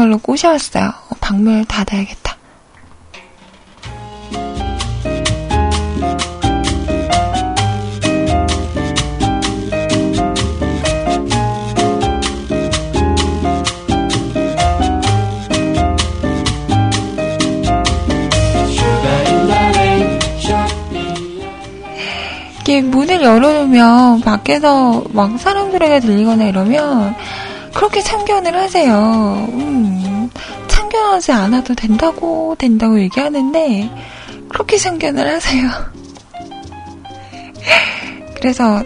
[0.08, 0.94] 걸로 꼬셔왔어요.
[1.20, 2.38] 방문 닫아야겠다.
[22.62, 27.16] 이게 문을 열어놓으면 밖에서 막 사람 소리가 들리거나 이러면
[27.74, 29.48] 그렇게 참견을 하세요.
[29.54, 29.87] 음,
[30.98, 33.90] 참견하지 않아도 된다고, 된다고 얘기하는데,
[34.50, 35.70] 그렇게 참견을 하세요.
[38.36, 38.84] 그래서,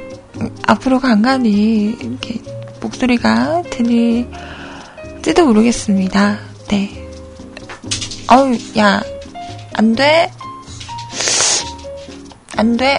[0.67, 2.41] 앞으로 간간히, 이렇게,
[2.81, 6.39] 목소리가 들릴지도 모르겠습니다.
[6.67, 7.07] 네.
[8.29, 9.01] 어우, 야,
[9.73, 10.29] 안 돼.
[12.57, 12.97] 안 돼.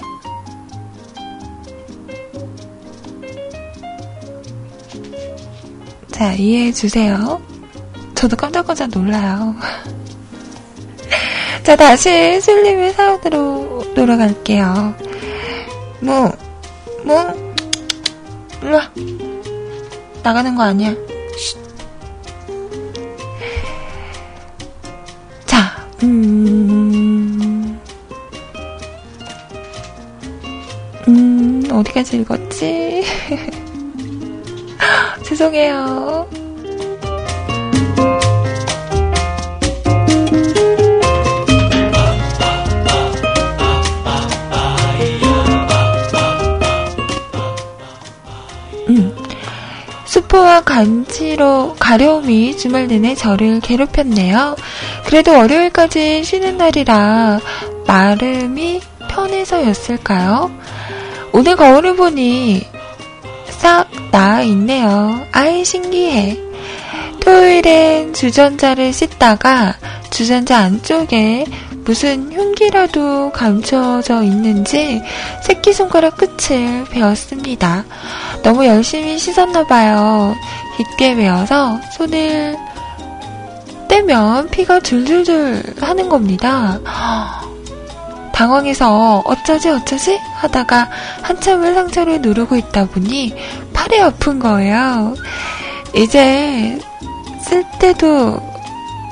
[6.11, 7.52] 자, 이해해 주세요.
[8.23, 9.53] 저도 깜짝깜짝 놀라요.
[11.65, 14.95] 자, 다시 슬림의 사연으로 돌아갈게요.
[15.99, 16.31] 뭐,
[17.05, 17.35] 뭐,
[18.63, 18.93] 일로와.
[20.23, 20.91] 나가는 거 아니야.
[20.91, 21.59] 쉿.
[25.45, 27.81] 자, 음,
[31.09, 33.03] 음, 어디까지 읽었지?
[35.27, 36.42] 죄송해요.
[48.89, 49.17] 음.
[50.05, 54.57] 수포와 간지로 가려움이 주말 내내 저를 괴롭혔네요.
[55.07, 57.41] 그래도 월요일까지 쉬는 날이라
[57.87, 58.81] 마름이
[59.11, 60.51] 편해서였을까요?
[61.33, 62.67] 오늘 거울을 보니
[63.49, 65.27] 싹 나아 있네요.
[65.33, 66.52] 아이, 신기해.
[67.25, 69.77] 토요일엔 주전자를 씻다가
[70.11, 71.47] 주전자 안쪽에
[71.85, 75.03] 무슨 흉기라도 감춰져 있는지
[75.43, 77.85] 새끼손가락 끝을 베었습니다.
[78.43, 80.35] 너무 열심히 씻었나봐요.
[80.77, 82.57] 깊게 베어서 손을
[83.89, 86.81] 떼면 피가 줄줄줄 하는 겁니다.
[88.33, 90.89] 당황해서 어쩌지 어쩌지 하다가
[91.23, 93.35] 한참을 상처를 누르고 있다 보니
[93.73, 95.15] 팔이 아픈 거예요.
[95.95, 96.79] 이제
[97.43, 98.41] 쓸 때도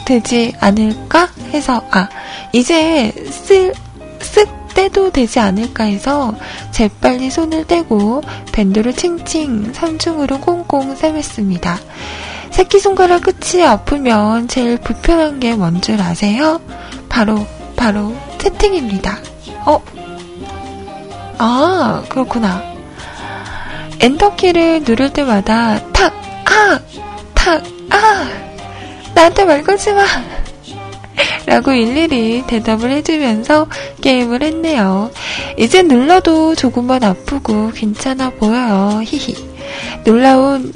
[0.07, 2.09] 되지 않을까 해서 아
[2.53, 3.72] 이제 쓸,
[4.20, 6.35] 쓸 때도 되지 않을까 해서
[6.70, 8.22] 재빨리 손을 떼고
[8.53, 11.76] 밴드를 칭칭 삼중으로 꽁꽁 싸맸습니다.
[12.51, 16.61] 새끼손가락 끝이 아프면 제일 불편한 게 뭔 줄 아세요?
[17.09, 19.18] 바로 바로 채팅입니다.
[19.66, 19.81] 어?
[21.39, 22.62] 아, 그렇구나.
[24.01, 26.12] 엔터키를 누를 때마다 탁,
[29.21, 30.05] 나한테 말 걸지 마.
[31.45, 33.66] 라고 일일이 대답을 해주면서
[34.01, 35.11] 게임을 했네요.
[35.59, 39.03] 이제 눌러도 조금만 아프고 괜찮아 보여요.
[39.05, 39.35] 히히.
[40.05, 40.73] 놀라운,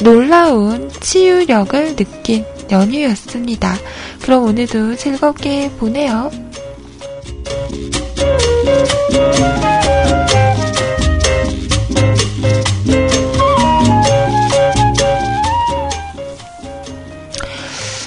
[0.00, 3.74] 놀라운 치유력을 느낀 연휴였습니다.
[4.20, 6.30] 그럼 오늘도 즐겁게 보내요.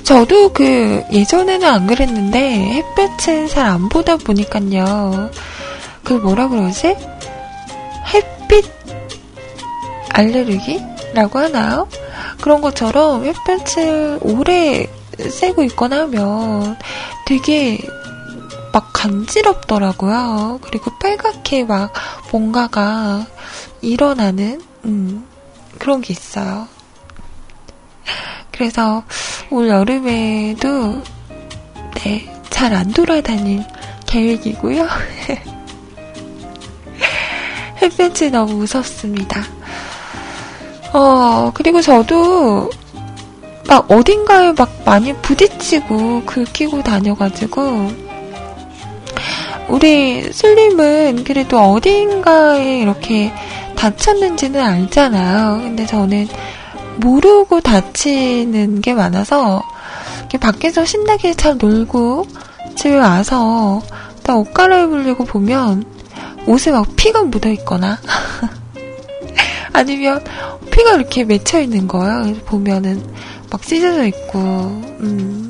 [0.10, 5.30] 저도 그 예전에는 안 그랬는데 햇볕을 잘안 보다 보니까요.
[6.04, 6.96] 그 뭐라 그러지?
[8.12, 8.66] 햇빛
[10.10, 11.88] 알레르기라고 하나요?
[12.42, 14.88] 그런 것처럼 햇볕을 오래
[15.20, 16.76] 세고 있거나 하면
[17.28, 17.78] 되게
[18.74, 20.58] 막 간지럽더라고요.
[20.64, 21.94] 그리고 빨갛게 막
[22.32, 23.28] 뭔가가
[23.82, 25.28] 일어나는, 음,
[25.78, 26.68] 그런 게 있어요.
[28.52, 29.04] 그래서
[29.50, 31.02] 올 여름에도,
[31.96, 33.64] 네, 잘 안 돌아다닐
[34.06, 34.88] 계획이고요.
[37.82, 39.42] 햇볕이 너무 무섭습니다.
[40.92, 42.70] 어, 그리고 저도
[43.68, 47.92] 막 어딘가에 막 많이 부딪히고 긁히고 다녀가지고
[49.70, 53.32] 우리 슬림은 그래도 어딘가에 이렇게
[53.76, 55.62] 다쳤는지는 알잖아요.
[55.62, 56.28] 근데 저는
[57.00, 59.64] 모르고 다치는 게 많아서
[60.40, 62.28] 밖에서 신나게 잘 놀고
[62.76, 63.82] 집에 와서
[64.24, 65.84] 딱 옷 갈아입으려고 보면
[66.46, 67.98] 옷에 막 피가 묻어 있거나
[69.74, 70.24] 아니면
[70.72, 72.36] 피가 이렇게 맺혀 있는 거예요.
[72.46, 73.04] 보면은
[73.52, 75.50] 막 찢어져 있고, 음,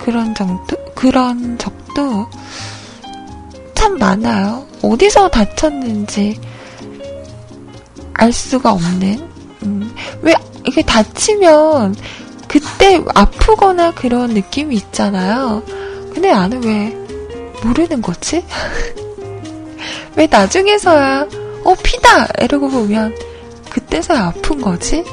[0.00, 2.26] 그런 정도, 그런 적도
[3.74, 4.66] 참 많아요.
[4.82, 6.40] 어디서 다쳤는지
[8.14, 9.28] 알 수가 없는,
[9.62, 10.34] 음, 왜,
[10.66, 11.94] 이게 다치면
[12.48, 15.62] 그때 아프거나 그런 느낌이 있잖아요.
[16.12, 16.96] 근데 나는 왜
[17.62, 18.44] 모르는 거지?
[20.16, 21.26] 왜 나중에서야,
[21.64, 22.26] 어, 피다!
[22.42, 23.14] 이러고 보면,
[23.70, 25.04] 그때서야 아픈 거지?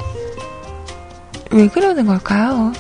[1.51, 2.72] 왜 그러는 걸까요?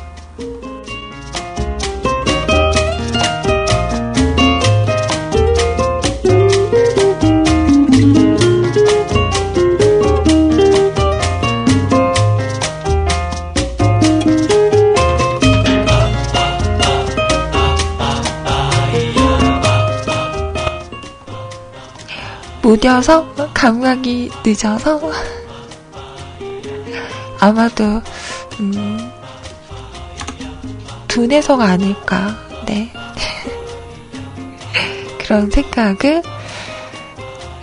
[22.73, 24.99] 무뎌서 감각이 늦어서
[27.39, 28.01] 아마도
[28.59, 29.11] 음,
[31.07, 32.91] 둔해서가 아닐까 네
[35.21, 36.23] 그런 생각을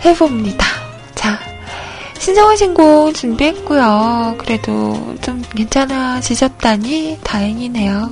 [0.05, 0.65] 해봅니다.
[1.13, 1.37] 자
[2.17, 4.35] 신청하 신 곡 준비했고요.
[4.37, 8.11] 그래도 좀 괜찮아지셨다니 다행이네요.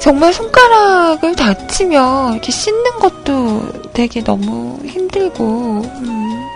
[0.00, 3.39] 정말 손가락을 다치면 이렇게 씻는 것도
[4.00, 6.46] 되게 너무 힘들고 음,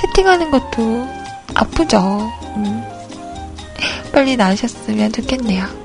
[0.00, 1.08] 채팅하는 것도
[1.56, 1.98] 아프죠.
[2.54, 2.84] 음,
[4.12, 5.81] 빨리 나으셨으면 좋겠네요.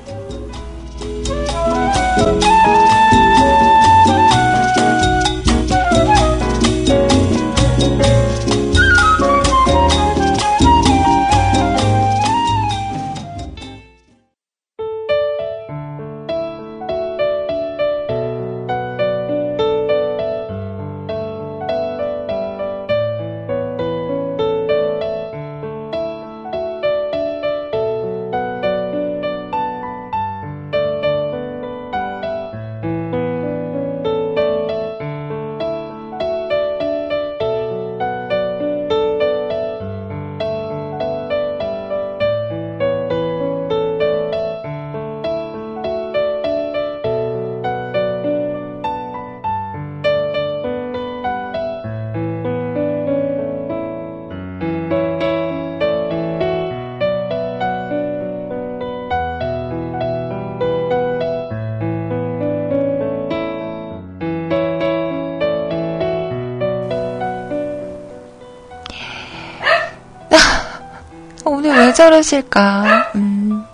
[72.22, 73.12] 저러실까?
[73.14, 73.64] 음,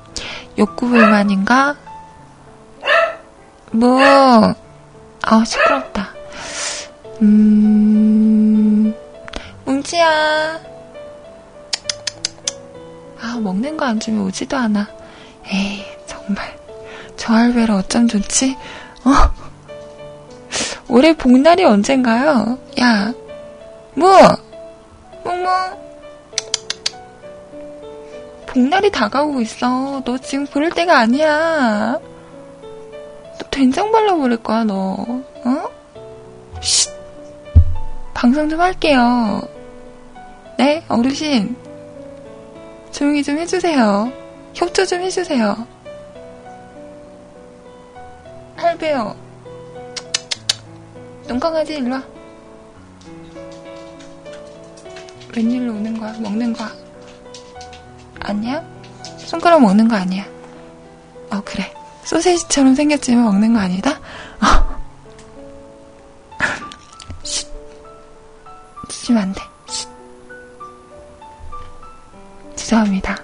[0.59, 1.77] 욕구 불만인가?
[3.73, 3.99] 뭐,
[5.23, 6.11] 아, 시끄럽다.
[7.23, 8.95] 음,
[9.65, 10.61] 뭉치야.
[13.23, 14.89] 아, 먹는 거 안 주면 오지도 않아.
[15.47, 16.57] 에이, 정말.
[17.17, 18.57] 저 할배를 어쩜 좋지?
[19.05, 19.11] 어?
[20.89, 22.59] 올해 복날이 언젠가요?
[22.81, 23.13] 야,
[23.95, 24.09] 뭐?
[25.25, 25.84] 멍멍.
[28.55, 30.01] 복날이 다가오고 있어.
[30.05, 31.99] 너 지금 그럴 때가 아니야.
[32.01, 34.75] 너 된장 발라버릴 거야, 너.
[35.45, 35.71] 어?
[36.61, 36.95] 쉿.
[38.15, 39.43] 방송 좀 할게요.
[40.57, 41.57] 네, 어르신.
[42.93, 44.13] 조용히 좀 해주세요.
[44.55, 45.67] 협조 좀 해주세요.
[48.55, 49.17] 할배요.
[51.27, 52.03] 눈강아지 일로 와.
[55.37, 56.13] 웬일로 오는 거야?
[56.21, 56.84] 먹는 거야?
[58.25, 58.65] 아니야?
[59.19, 60.25] 손가락 먹는 거 아니야.
[61.31, 61.73] 어, 그래.
[62.05, 63.93] 소세지처럼 생겼지만 먹는 거 아니다?
[64.41, 64.81] 어.
[67.23, 67.47] 쉿.
[68.89, 69.41] 짖으면 안 돼.
[69.67, 69.89] 쉿.
[72.57, 73.17] 죄송합니다.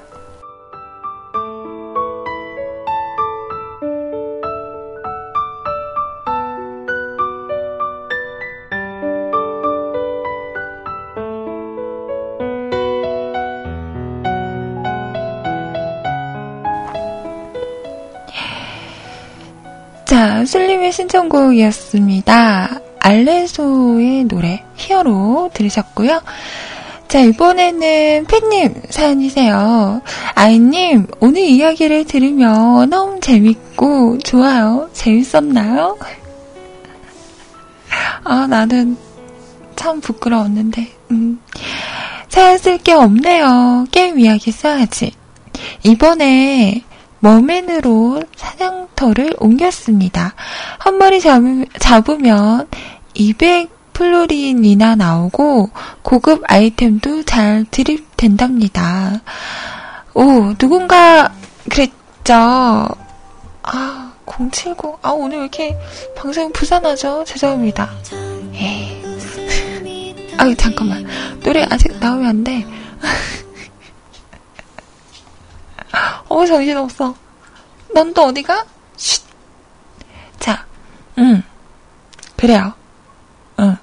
[20.93, 22.80] 신청곡이었습니다.
[23.01, 26.20] 알레소의 노래, 히어로 들으셨고요.
[27.09, 30.01] 자, 이번에는 팬님 사연이세요.
[30.34, 34.88] 아이님, 오늘 이야기를 들으며 너무 재밌고 좋아요.
[34.93, 35.99] 재밌었나요?
[38.22, 38.97] 아, 나는
[39.74, 41.41] 참 부끄러웠는데, 음.
[42.28, 43.86] 사연 쓸 게 없네요.
[43.91, 45.12] 게임 이야기 써야지.
[45.82, 46.84] 이번에
[47.21, 50.35] 머맨으로 사냥터를 옮겼습니다.
[50.79, 52.68] 한 마리 잡으면
[53.14, 55.68] 200 플로린이나 나오고
[56.03, 59.21] 고급 아이템도 잘 드립된답니다.
[60.14, 61.31] 오, 누군가
[61.71, 62.89] 그랬죠.
[63.62, 64.77] 아, 070.
[65.03, 65.77] 아, 오늘 왜 이렇게
[66.16, 67.25] 방송 부산하죠?
[67.27, 67.91] 죄송합니다.
[68.55, 69.03] 에이.
[70.39, 71.07] 아유, 잠깐만.
[71.43, 72.64] 노래 아직 나오면 안 돼.
[76.28, 77.14] 어, 정신없어.
[77.95, 78.64] 넌 또 어디가?
[78.97, 79.22] 쉿.
[80.38, 80.64] 자,
[81.18, 81.43] 음.
[82.36, 82.72] 그래요.
[83.59, 83.76] 응.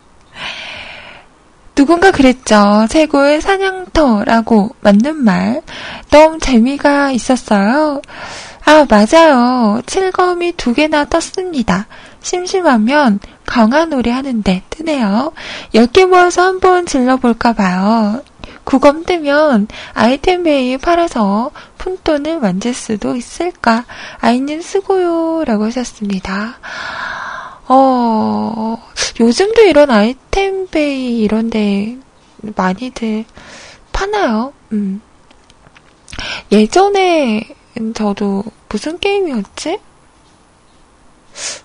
[1.75, 2.87] 누군가 그랬죠.
[2.89, 5.61] 최고의 사냥터라고 맞는 말.
[6.09, 8.01] 너무 재미가 있었어요.
[8.65, 9.81] 아, 맞아요.
[9.85, 11.87] 칠검이 두 개나 떴습니다.
[12.21, 15.31] 심심하면 강화 노래 하는데 뜨네요.
[15.73, 18.21] 10개 모아서 한번 질러볼까 봐요.
[18.67, 23.85] 구검 뜨면 아이템 베이에 팔아서 푼 돈을 만질 수도 있을까?
[24.19, 25.45] 아이님 쓰고요.
[25.45, 26.59] 라고 하셨습니다.
[27.69, 28.77] 어,
[29.21, 31.97] 요즘도 이런 아이템 베이 이런데
[32.57, 33.23] 많이들
[33.93, 34.51] 파나요?
[34.73, 34.99] 음.
[36.51, 37.47] 예전에
[37.93, 39.79] 저도 무슨 게임이었지?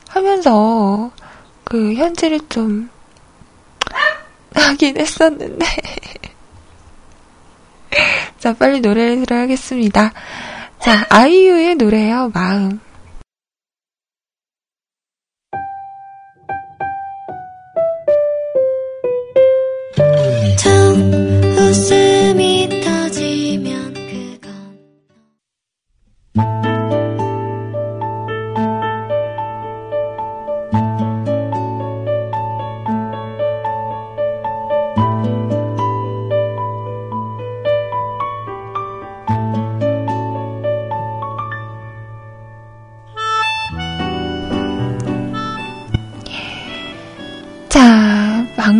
[0.08, 1.10] 하면서
[1.64, 2.90] 그 현질을 좀
[4.54, 5.66] 하긴 했었는데.
[8.38, 10.12] 자, 빨리 노래를 들어야겠습니다.
[10.80, 12.80] 자, 아이유의 노래요, 마음.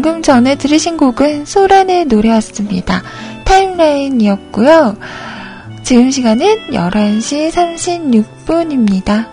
[0.02, 3.04] 방금 전에 들으신 곡은 소란의 노래였습니다.
[3.44, 4.96] 타임라인이었고요.
[5.84, 7.52] 지금 시간은 11시
[8.44, 9.31] 36분입니다.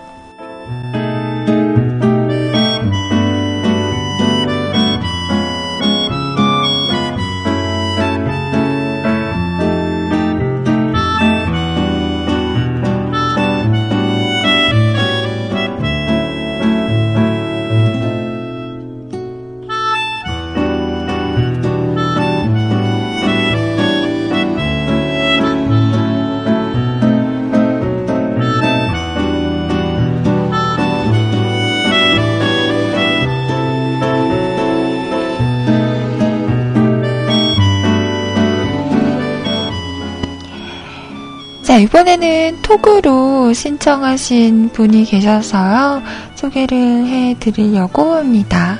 [41.78, 46.02] 이번에는 톡으로 신청하신 분이 계셔서요.
[46.34, 48.78] 소개를 해 드리려고 합니다.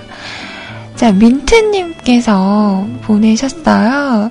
[0.96, 4.30] 자, 민트님께서 보내셨어요.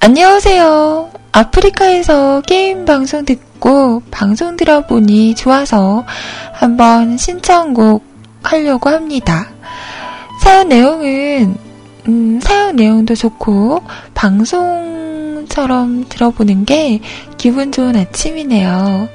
[0.00, 1.10] 안녕하세요.
[1.32, 6.04] 아프리카에서 게임 방송 듣고 방송 들어보니 좋아서
[6.52, 8.04] 한번 신청곡
[8.42, 9.48] 하려고 합니다.
[10.42, 11.56] 사연 내용은,
[12.08, 13.82] 음, 사연 내용도 좋고,
[14.14, 14.98] 방송
[15.46, 17.00] 처럼 들어보는 게
[17.36, 19.08] 기분 좋은 아침이네요.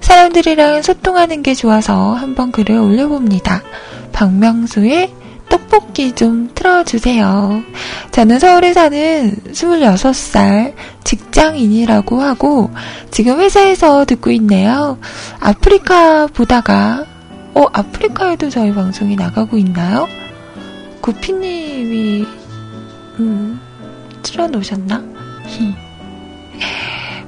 [0.00, 3.62] 사람들이랑 소통하는 게 좋아서 한번 글을 올려봅니다.
[4.12, 5.14] 박명수의
[5.48, 7.62] 떡볶이 좀 틀어주세요.
[8.12, 10.74] 저는 서울에 사는 26살
[11.04, 12.70] 직장인이라고 하고
[13.10, 14.98] 지금 회사에서 듣고 있네요.
[15.40, 17.04] 아프리카 보다가
[17.54, 20.08] 어 아프리카에도 저희 방송이 나가고 있나요?
[21.00, 22.26] 구피님이
[23.18, 23.60] 음
[24.22, 25.02] 틀어놓으셨나?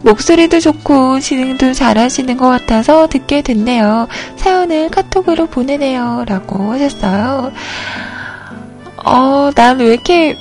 [0.02, 4.08] 목소리도 좋고 진행도 잘하시는 것 같아서 듣게 됐네요.
[4.36, 6.24] 사연을 카톡으로 보내네요.
[6.26, 7.52] 라고 하셨어요.
[9.04, 10.36] 어, 난 왜 이렇게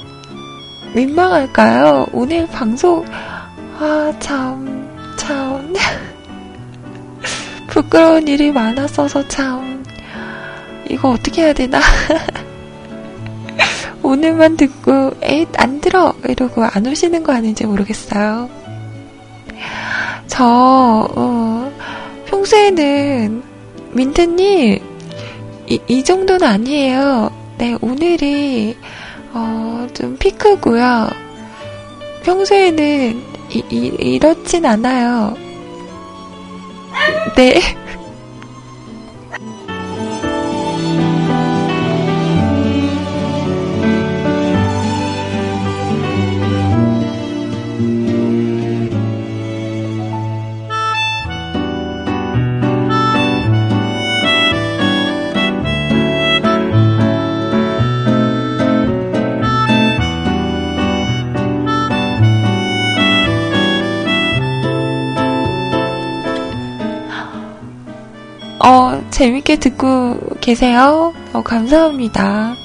[0.93, 2.07] 민망할까요?
[2.11, 3.05] 오늘 방송,
[3.79, 5.73] 아, 참, 참.
[7.67, 9.83] 부끄러운 일이 많았어서 참.
[10.89, 11.79] 이거 어떻게 해야 되나?
[14.03, 18.49] 오늘만 듣고 에잇 안 들어 이러고 안 오시는 거 아닌지 모르겠어요.
[20.27, 20.45] 저
[21.15, 21.71] 어,
[22.25, 23.43] 평소에는
[23.91, 24.79] 민트님,
[25.67, 27.29] 이, 이 정도는 아니에요.
[27.57, 28.77] 네, 오늘이,
[29.33, 31.09] 어, 좀 피크고요.
[32.23, 35.35] 평소에는 이, 이, 이렇진 않아요.
[37.35, 37.59] 네.
[68.63, 71.13] 어, 재밌게 듣고 계세요?
[71.33, 72.55] 어, 감사합니다.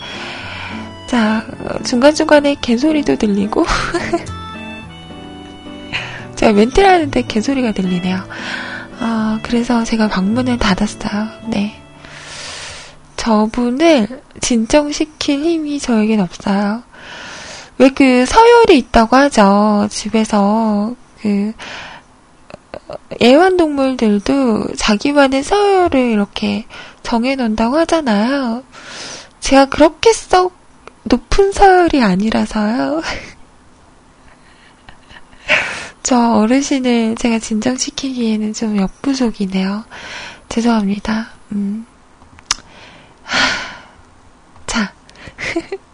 [1.07, 1.45] 자,
[1.85, 3.65] 중간중간에 개소리도 들리고.
[6.37, 8.19] 제가 멘트를 하는데 개소리가 들리네요.
[9.01, 11.29] 어, 그래서 제가 방문을 닫았어요.
[11.49, 11.81] 네.
[13.17, 16.83] 저분을 진정시킬 힘이 저에겐 없어요.
[17.79, 19.87] 왜 그 서열이 있다고 하죠.
[19.91, 21.53] 집에서 그
[23.23, 26.67] 애완동물들도 자기만의 서열을 이렇게
[27.03, 28.65] 정해놓는다고 하잖아요.
[29.41, 30.57] 제가 그렇게 썩
[31.05, 33.03] 높은 서열이 아니라서요.
[36.03, 39.85] 저 어르신을 제가 진정시키기에는 좀 역부족이네요.
[40.49, 41.29] 죄송합니다.
[41.53, 41.87] 음.
[44.67, 44.93] 자.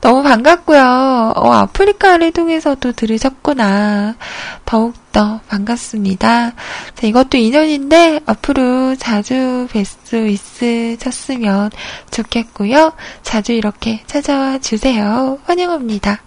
[0.00, 1.32] 너무 반갑고요.
[1.36, 4.16] 어, 아프리카를 통해서도 들으셨구나.
[4.64, 6.52] 더욱더 반갑습니다.
[6.94, 11.70] 자, 이것도 인연인데 앞으로 자주 뵐 수 있으셨으면
[12.10, 12.92] 좋겠고요.
[13.22, 15.38] 자주 이렇게 찾아와 주세요.
[15.44, 16.20] 환영합니다.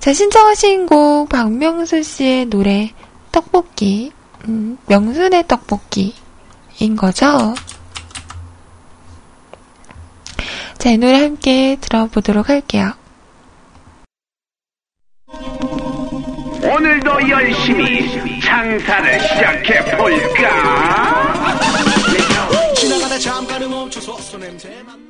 [0.00, 2.92] 자, 신청하신 곡 박명수 씨의 노래
[3.30, 4.10] 떡볶이,
[4.48, 7.54] 음, 명순의 떡볶이인 거죠?
[10.78, 12.92] 자, 이 노래 함께 들어보도록 할게요.
[16.62, 21.34] 오늘도 열심히 장사를 시작해 볼까?
[22.74, 25.07] 지나가다 잠깐은 멈춰서 손냄새만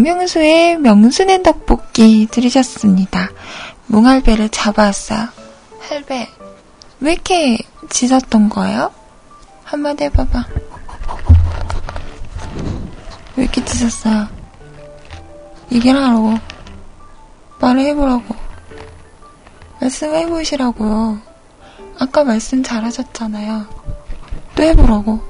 [0.00, 3.28] 박명수의 명순의 떡볶이 들으셨습니다.
[3.88, 5.28] 뭉알배를 잡아왔어요.
[5.78, 6.26] 할배,
[7.00, 7.58] 왜 이렇게
[7.90, 8.94] 짖었던 거예요?
[9.62, 10.46] 한마디 해봐봐.
[13.36, 14.28] 왜 이렇게 짖었어요?
[15.70, 16.38] 얘기를 하라고.
[17.60, 18.34] 말을 해보라고.
[19.82, 21.20] 말씀해보시라고요.
[21.98, 23.66] 아까 말씀 잘하셨잖아요.
[24.54, 25.20] 또 해보라고.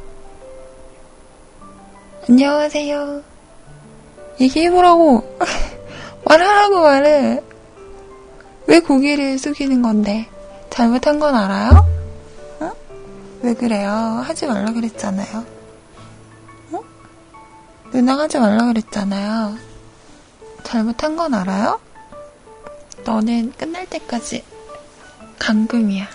[2.28, 3.29] 안녕하세요.
[4.40, 5.38] 얘기해보라고.
[6.24, 7.42] 말하라고 말해.
[8.66, 10.28] 왜 고개를 숙이는 건데?
[10.70, 11.86] 잘못한 건 알아요?
[12.60, 12.72] 어?
[13.42, 13.90] 왜 그래요?
[14.24, 15.44] 하지 말라 그랬잖아요.
[16.72, 16.80] 어?
[17.92, 19.56] 누나 하지 말라 그랬잖아요.
[20.62, 21.80] 잘못한 건 알아요?
[23.04, 24.44] 너는 끝날 때까지
[25.38, 26.06] 감금이야.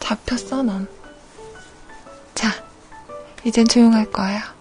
[0.00, 0.88] 잡혔어, 넌.
[2.34, 2.48] 자,
[3.44, 4.55] 이젠 조용할 거예요.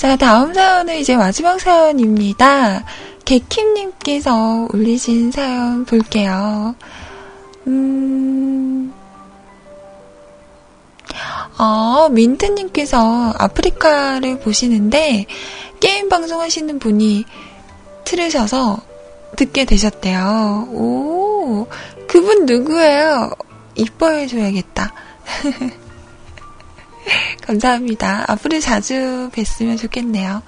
[0.00, 2.86] 자, 다음 사연은 이제 마지막 사연입니다.
[3.26, 6.74] 개킴님께서 올리신 사연 볼게요.
[7.66, 8.94] 음,
[11.58, 15.26] 아, 민트님께서 아프리카를 보시는데,
[15.80, 17.26] 게임 방송 하시는 분이
[18.04, 18.78] 틀으셔서
[19.36, 20.68] 듣게 되셨대요.
[20.72, 21.66] 오,
[22.08, 23.32] 그분 누구예요?
[23.74, 24.94] 이뻐해줘야겠다.
[27.46, 28.24] 감사합니다.
[28.28, 30.42] 앞으로 자주 뵀으면 좋겠네요.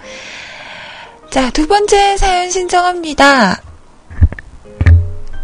[1.31, 3.61] 자, 두 번째 사연 신청합니다.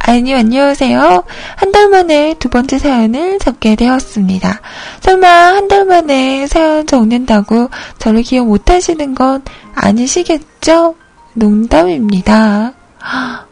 [0.01, 1.25] 아니, 안녕하세요.
[1.57, 4.61] 한 달 만에 두 번째 사연을 적게 되었습니다.
[5.01, 9.43] 설마 한 달 만에 사연 적는다고 저를 기억 못 하시는 건
[9.75, 10.95] 아니시겠죠?
[11.35, 12.73] 농담입니다.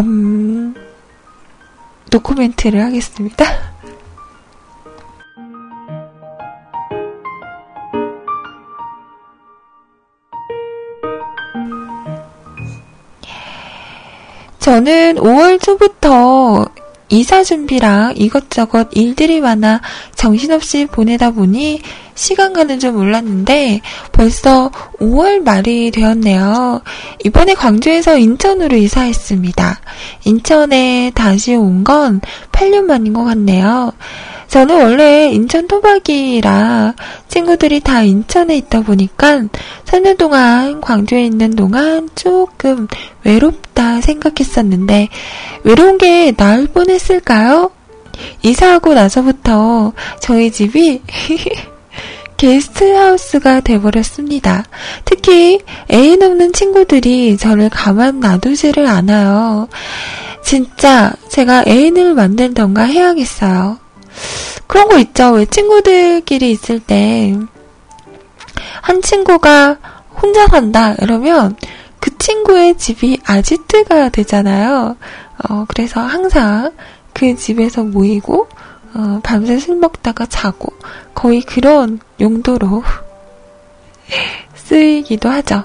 [0.00, 0.74] 음,
[2.10, 3.44] 노코멘트를 하겠습니다.
[14.58, 16.66] 저는 5월 초부터
[17.10, 19.80] 이사 준비랑 이것저것 일들이 많아
[20.14, 21.80] 정신없이 보내다 보니
[22.14, 23.80] 시간 가는 줄 몰랐는데
[24.12, 26.82] 벌써 5월 말이 되었네요.
[27.24, 29.80] 이번에 광주에서 인천으로 이사했습니다.
[30.24, 32.20] 인천에 다시 온 건
[32.52, 33.92] 8년 만인 것 같네요.
[34.48, 36.94] 저는 원래 인천 토박이라
[37.28, 39.42] 친구들이 다 인천에 있다 보니까
[39.84, 42.88] 3년 동안 광주에 있는 동안 조금
[43.24, 45.08] 외롭다 생각했었는데
[45.64, 47.70] 외로운 게 나을 뻔했을까요?
[48.42, 51.02] 이사하고 나서부터 저희 집이
[52.38, 54.64] 게스트하우스가 돼버렸습니다.
[55.04, 55.60] 특히
[55.92, 59.68] 애인 없는 친구들이 저를 가만 놔두지를 않아요.
[60.42, 63.78] 진짜 제가 애인을 만들던가 해야겠어요.
[64.66, 65.32] 그런 거 있죠.
[65.32, 67.36] 왜 친구들끼리 있을 때,
[68.82, 69.78] 한 친구가
[70.20, 71.56] 혼자 산다, 이러면
[72.00, 74.96] 그 친구의 집이 아지트가 되잖아요.
[75.48, 76.72] 어, 그래서 항상
[77.12, 78.48] 그 집에서 모이고,
[78.94, 80.72] 어, 밤새 술 먹다가 자고,
[81.14, 82.82] 거의 그런 용도로
[84.54, 85.64] 쓰이기도 하죠.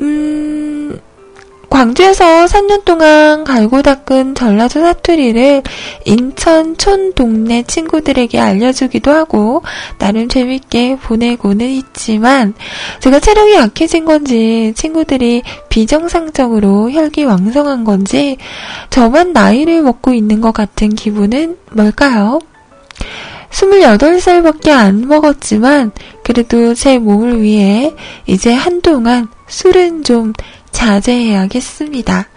[0.00, 0.57] 음,
[1.78, 5.62] 광주에서 3년 동안 갈고 닦은 전라도 사투리를
[6.06, 9.62] 인천 촌 동네 친구들에게 알려주기도 하고
[9.96, 12.54] 나름 재밌게 보내고는 있지만
[12.98, 18.38] 제가 체력이 약해진 건지 친구들이 비정상적으로 혈기 왕성한 건지
[18.90, 22.40] 저만 나이를 먹고 있는 것 같은 기분은 뭘까요?
[23.50, 25.92] 28살밖에 안 먹었지만
[26.24, 27.94] 그래도 제 몸을 위해
[28.26, 30.32] 이제 한동안 술은 좀
[30.70, 32.28] 자제해야겠습니다.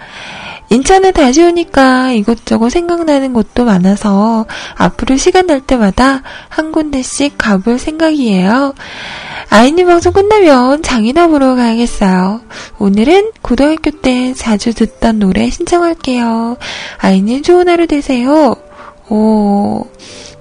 [0.70, 4.46] 인천에 다시 오니까 이것저것 생각나는 곳도 많아서
[4.76, 8.74] 앞으로 시간 날 때마다 한 군데씩 가볼 생각이에요.
[9.50, 12.40] 아이님 방송 끝나면 장이나 보러 가야겠어요.
[12.80, 16.56] 오늘은 고등학교 때 자주 듣던 노래 신청할게요.
[17.00, 18.56] 아이님 좋은 하루 되세요.
[19.10, 19.86] 오,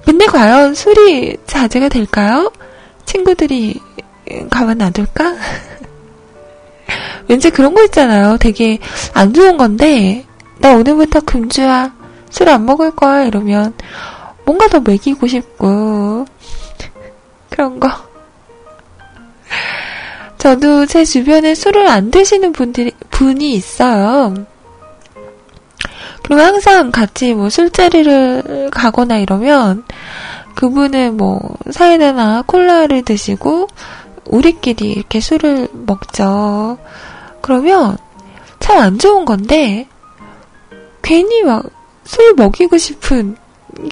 [0.05, 2.53] 근데 과연 술이 자제가 될까요?
[3.05, 3.81] 친구들이
[4.49, 5.35] 가만 놔둘까?
[7.31, 8.35] 왠지 그런 거 있잖아요.
[8.37, 8.77] 되게
[9.13, 10.25] 안 좋은 건데,
[10.59, 11.93] 나 오늘부터 금주야.
[12.29, 13.23] 술 안 먹을 거야.
[13.23, 13.73] 이러면
[14.45, 16.25] 뭔가 더 먹이고 싶고,
[17.49, 17.89] 그런 거.
[20.37, 24.33] 저도 제 주변에 술을 안 드시는 분들이, 분이 있어요.
[26.23, 29.85] 그리고 항상 같이 뭐 술자리를 가거나 이러면
[30.55, 33.67] 그분은 뭐 사이다나 콜라를 드시고
[34.25, 36.77] 우리끼리 이렇게 술을 먹죠.
[37.41, 37.97] 그러면
[38.59, 39.87] 참 안 좋은 건데,
[41.01, 41.63] 괜히 막
[42.03, 43.37] 술 먹이고 싶은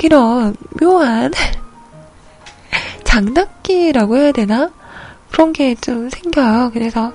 [0.02, 1.32] 이런 묘한
[3.04, 4.72] 장난기라고 해야 되나?
[5.32, 6.72] 그런 게 좀 생겨요.
[6.74, 7.14] 그래서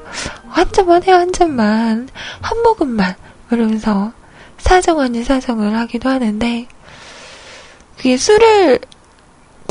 [0.49, 2.09] 한 잔만 해요, 한 잔만.
[2.41, 3.15] 한 모금만.
[3.51, 4.13] 이러면서
[4.59, 6.67] 사정 아닌 사정을 하기도 하는데,
[7.97, 8.79] 그게 술을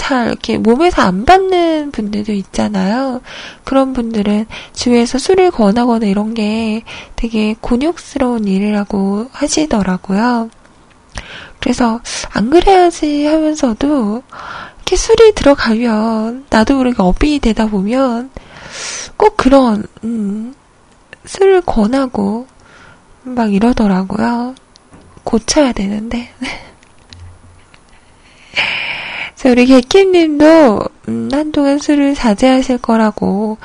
[0.04, 3.22] 잘 이렇게 몸에서 안 받는 분들도 있잖아요.
[3.64, 6.84] 그런 분들은 주위에서 술을 권하거나 이런 게
[7.16, 10.49] 되게 곤욕스러운 일이라고 하시더라고요.
[11.62, 12.01] 그래서
[12.34, 14.24] 안 그래야지 하면서도
[14.76, 18.30] 이렇게 술이 들어가면 나도 모르게 업이 되다 보면
[19.16, 20.54] 꼭 그런 음,
[21.24, 22.45] 술을 권하고
[23.22, 24.56] 막 이러더라고요.
[25.24, 26.30] 고쳐야 되는데.
[29.46, 33.58] 우리 개킴님도 음, 한동안 술을 자제하실 거라고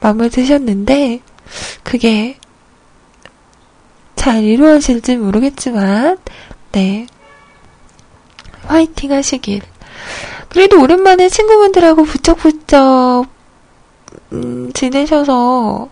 [0.00, 1.20] 마음을 드셨는데
[1.82, 2.38] 그게
[4.16, 6.18] 잘 이루어질지 모르겠지만
[6.72, 7.06] 네
[8.66, 9.62] 화이팅 하시길
[10.48, 13.26] 그래도 오랜만에 친구분들하고 부쩍부쩍
[14.32, 15.90] 음, 지내셔서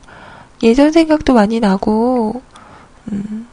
[0.62, 2.40] 예전 생각도 많이 나고
[3.12, 3.46] 음,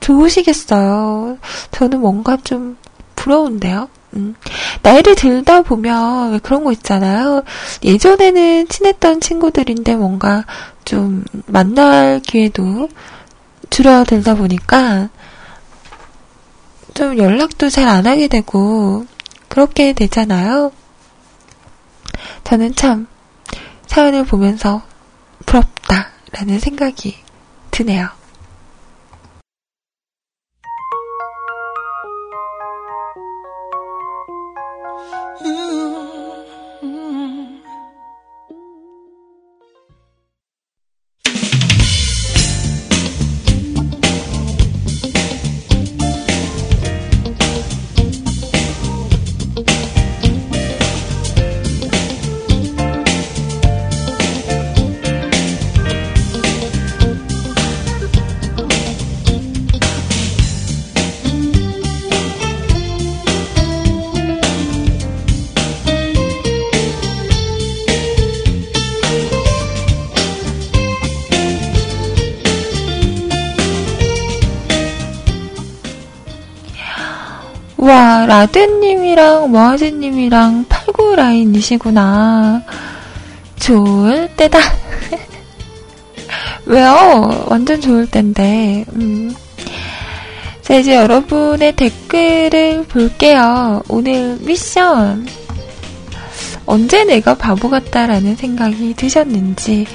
[0.00, 1.38] 좋으시겠어요.
[1.70, 2.76] 저는 뭔가 좀
[3.16, 3.88] 부러운데요.
[4.14, 4.34] 음,
[4.82, 7.42] 나이를 들다 보면 왜 그런 거 있잖아요.
[7.84, 10.44] 예전에는 친했던 친구들인데 뭔가
[10.84, 12.88] 좀 만날 기회도
[13.70, 15.08] 줄어들다 보니까
[16.94, 19.06] 좀 연락도 잘 안 하게 되고
[19.48, 20.72] 그렇게 되잖아요.
[22.44, 23.06] 저는 참
[23.86, 24.82] 사연을 보면서
[25.46, 27.16] 부럽다라는 생각이
[27.70, 28.08] 드네요.
[78.20, 82.62] 와, 라드님이랑 모아지님이랑 89 라인이시구나.
[83.58, 84.58] 좋을 때다.
[86.66, 87.46] 왜요?
[87.48, 88.84] 완전 좋을 텐데.
[88.94, 89.34] 음.
[90.60, 93.82] 자, 이제 여러분의 댓글을 볼게요.
[93.88, 95.26] 오늘 미션.
[96.66, 99.86] 언제 내가 바보 같다라는 생각이 드셨는지에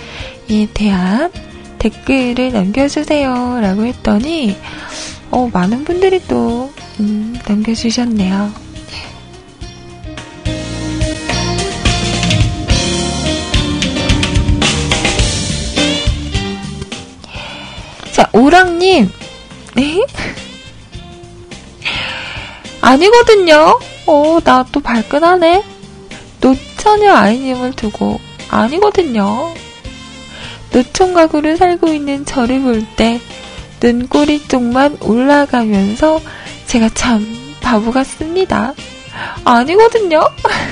[0.73, 1.31] 대한
[1.77, 3.59] 댓글을 남겨주세요.
[3.61, 4.57] 라고 했더니,
[5.29, 8.51] 어, 많은 분들이 또, 음, 남겨주셨네요.
[18.11, 19.09] 자, 오랑님.
[19.75, 20.05] 네?
[22.81, 23.79] 아니거든요.
[24.05, 25.63] 어, 나 또 발끈하네.
[26.41, 29.53] 노처녀 아이님을 두고 아니거든요.
[30.71, 33.19] 노총각으로 살고 있는 저를 볼 때
[33.81, 36.19] 눈꼬리 쪽만 올라가면서
[36.75, 37.25] 제가 참
[37.61, 38.73] 바보 같습니다.
[39.45, 40.19] 아니거든요.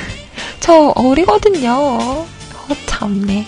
[0.60, 1.72] 저 어리거든요.
[1.72, 2.28] 어,
[2.86, 3.48] 참네.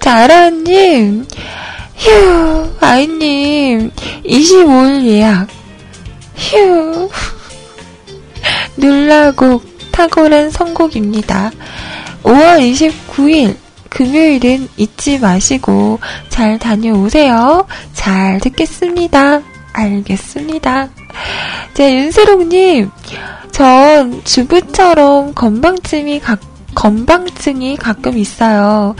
[0.00, 1.24] 자, 아라님,
[1.96, 3.92] 휴, 아이님,
[4.24, 5.46] 25일 예약,
[6.36, 7.08] 휴.
[8.76, 11.52] 눌라곡 탁월한 선곡입니다.
[12.24, 13.56] 5월 29일
[13.88, 17.64] 금요일은 잊지 마시고 잘 다녀오세요.
[17.92, 19.40] 잘 듣겠습니다.
[19.72, 20.88] 알겠습니다.
[21.74, 22.90] 자, 윤세롱님,
[23.52, 26.40] 전 주부처럼 건방짐이 각
[26.74, 28.94] 건방증이 가끔 있어요.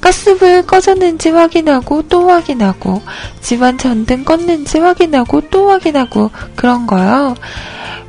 [0.00, 3.02] 가스불 꺼졌는지 확인하고 또 확인하고
[3.40, 7.34] 집안 전등 껐는지 확인하고 또 확인하고 그런 거요.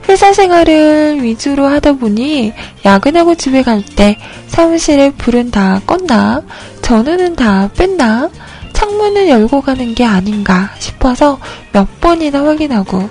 [0.09, 2.53] 회사 생활을 위주로 하다 보니
[2.83, 4.17] 야근하고 집에 갈 때
[4.47, 6.43] 사무실에 불은 다 껐나?
[6.81, 8.29] 전원은 다 뺐나?
[8.91, 11.39] 창문을 열고 가는 게 아닌가 싶어서
[11.71, 13.09] 몇 번이나 확인하고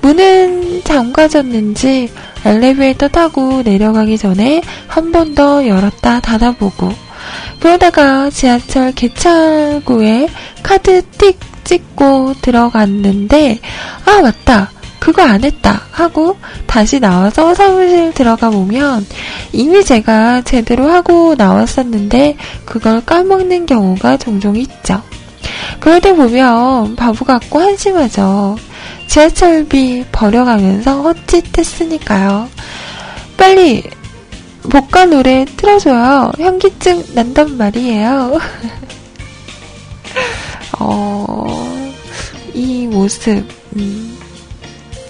[0.00, 2.10] 문은 잠가졌는지
[2.44, 6.90] 엘리베이터 타고 내려가기 전에 한 번 더 열었다 닫아보고
[7.60, 10.28] 그러다가 지하철 개찰구에
[10.62, 11.34] 카드 띡
[11.64, 13.58] 찍고 들어갔는데
[14.06, 14.70] 아 맞다
[15.00, 16.36] 그거 안 했다 하고
[16.66, 19.04] 다시 나와서 사무실 들어가 보면
[19.52, 25.02] 이미 제가 제대로 하고 나왔었는데 그걸 까먹는 경우가 종종 있죠.
[25.80, 28.56] 때 보면 바보 같고 한심하죠.
[29.06, 32.48] 지하철비 버려가면서 헛짓했으니까요.
[33.36, 33.82] 빨리
[34.70, 36.32] 복가 노래 틀어줘요.
[36.38, 38.38] 현기증 난단 말이에요.
[40.78, 41.46] 어,
[42.52, 43.42] 이 모습,
[43.76, 44.18] 음,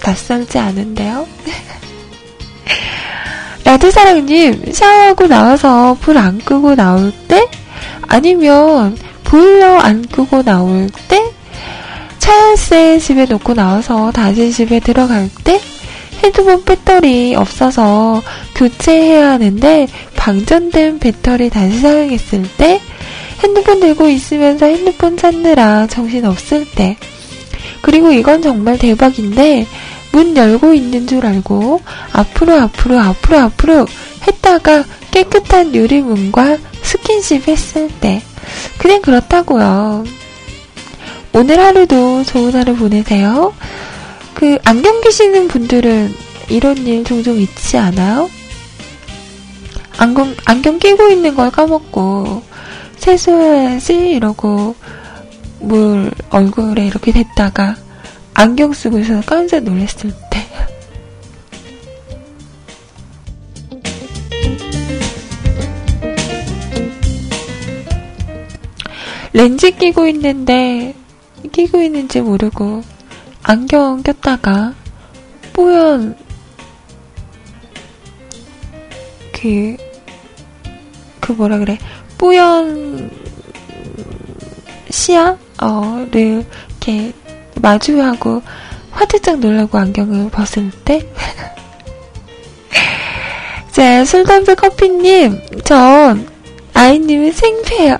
[0.04, 1.26] 낯설지 않은데요?
[3.64, 7.48] 라드사랑님, 샤워하고 나와서 불 안 끄고 나올 때?
[8.02, 8.96] 아니면
[9.26, 11.20] 보일러 안 끄고 나올 때?
[12.18, 15.60] 차열쇠 집에 놓고 나와서 다시 집에 들어갈 때?
[16.22, 18.22] 핸드폰 배터리 없어서
[18.54, 19.86] 교체해야 하는데
[20.16, 22.80] 방전된 배터리 다시 사용했을 때?
[23.42, 26.96] 핸드폰 들고 있으면서 핸드폰 찾느라 정신 없을 때?
[27.82, 29.66] 그리고 이건 정말 대박인데
[30.12, 31.80] 문 열고 있는 줄 알고
[32.12, 33.86] 앞으로 앞으로 앞으로 앞으로
[34.26, 38.22] 했다가 깨끗한 유리문과 스킨십 했을 때
[38.78, 40.04] 그냥 그렇다고요.
[41.32, 43.52] 오늘 하루도 좋은 하루 보내세요.
[44.34, 46.14] 그 안경 끼시는 분들은
[46.48, 48.30] 이런 일 종종 있지 않아요?
[49.98, 52.42] 안경 안경 끼고 있는 걸 까먹고
[52.98, 54.74] 세수해야지 이러고
[55.60, 57.76] 물 얼굴에 이렇게 댔다가
[58.34, 60.46] 안경 쓰고 있어서 깜짝 놀랐을 때.
[69.36, 70.94] 렌즈 끼고 있는데,
[71.52, 72.82] 끼고 있는지 모르고,
[73.42, 74.72] 안경 꼈다가,
[75.52, 76.16] 뽀얀,
[79.34, 79.76] 그,
[81.20, 81.76] 그 뭐라 그래,
[82.16, 83.10] 뽀얀,
[84.88, 85.36] 시야?
[85.60, 87.12] 어, 를, 이렇게,
[87.60, 88.40] 마주하고
[88.90, 91.06] 화들짝 놀라고 안경을 벗을 때?
[93.70, 96.26] 자, 술, 담배, 커피님, 전
[96.72, 97.98] 아이님이 생피해요.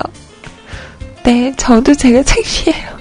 [1.26, 2.96] 네, 저도 제가 창피해요.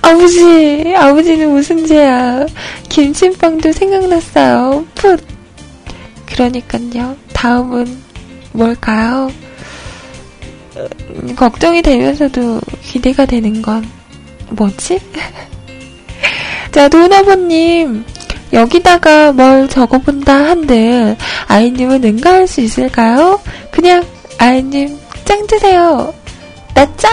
[0.00, 2.46] 아버지, 아버지는 무슨 죄야.
[2.88, 4.86] 김치빵도 생각났어요.
[4.94, 5.22] 풋.
[6.24, 7.14] 그러니까요.
[7.34, 7.98] 다음은
[8.52, 9.30] 뭘까요?
[10.76, 13.86] 음, 걱정이 되면서도 기대가 되는 건
[14.48, 15.00] 뭐지?
[16.72, 18.06] 자, 도나버님,
[18.54, 21.14] 여기다가 뭘 적어본다 한들
[21.46, 23.38] 아이님은 응가할 수 있을까요?
[23.70, 24.02] 그냥
[24.38, 26.14] 아이님 짱 드세요.
[26.78, 27.10] 나 짱!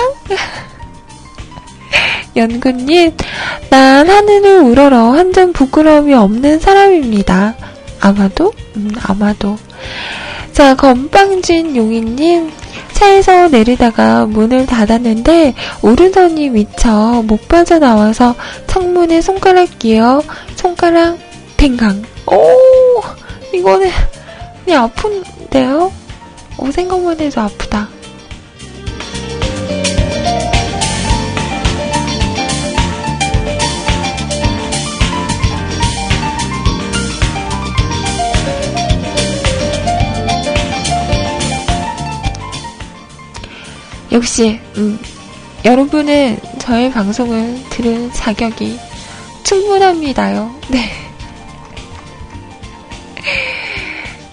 [2.35, 3.17] 연구님,
[3.71, 7.55] 난 하늘을 우러러 한 점 부끄러움이 없는 사람입니다.
[7.99, 8.53] 아마도?
[8.75, 9.57] 음, 아마도.
[10.53, 12.51] 자, 건빵진 용이님,
[12.93, 18.35] 차에서 내리다가 문을 닫았는데 오른손이 미쳐 못 빠져나와서
[18.67, 20.21] 창문에 손가락 끼어
[20.55, 21.17] 손가락
[21.57, 22.03] 탱강.
[22.27, 23.01] 오,
[23.51, 23.89] 이거는
[24.63, 25.91] 그냥 아픈데요?
[26.59, 27.89] 오, 생각만 해도 아프다.
[44.15, 44.97] 역시 음,
[45.65, 48.79] 여러분은 저의 방송을 들을 자격이
[49.43, 50.55] 충분합니다요.
[50.71, 50.89] 네.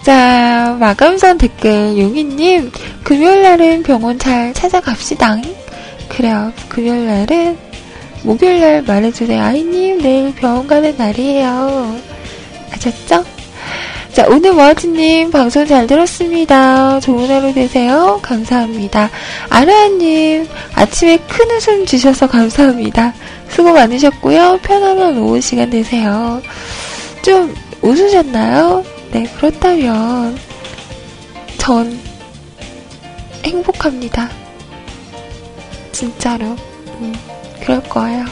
[0.03, 2.71] 자, 마감선 댓글 용희님
[3.03, 5.41] 금요일날은 병원 잘 찾아갑시다.
[6.07, 6.53] 그래요.
[6.69, 7.57] 금요일날은
[8.23, 9.41] 목요일날 말해주세요.
[9.43, 11.97] 아이님 내일 병원 가는 날이에요.
[12.71, 13.25] 아셨죠?
[14.13, 16.99] 자, 오늘 모아지님 방송 잘 들었습니다.
[16.99, 18.19] 좋은 하루 되세요.
[18.21, 19.09] 감사합니다.
[19.49, 23.11] 아라님, 아침에 큰 웃음 주셔서 감사합니다.
[23.49, 24.59] 수고 많으셨고요.
[24.61, 26.43] 편안한 오후 시간 되세요.
[27.23, 28.85] 좀 웃으셨나요?
[29.11, 30.37] 네, 그렇다면,
[31.57, 31.99] 전
[33.43, 34.29] 행복합니다.
[35.91, 36.55] 진짜로.
[36.99, 37.15] 음,
[37.63, 38.25] 그럴 거예요.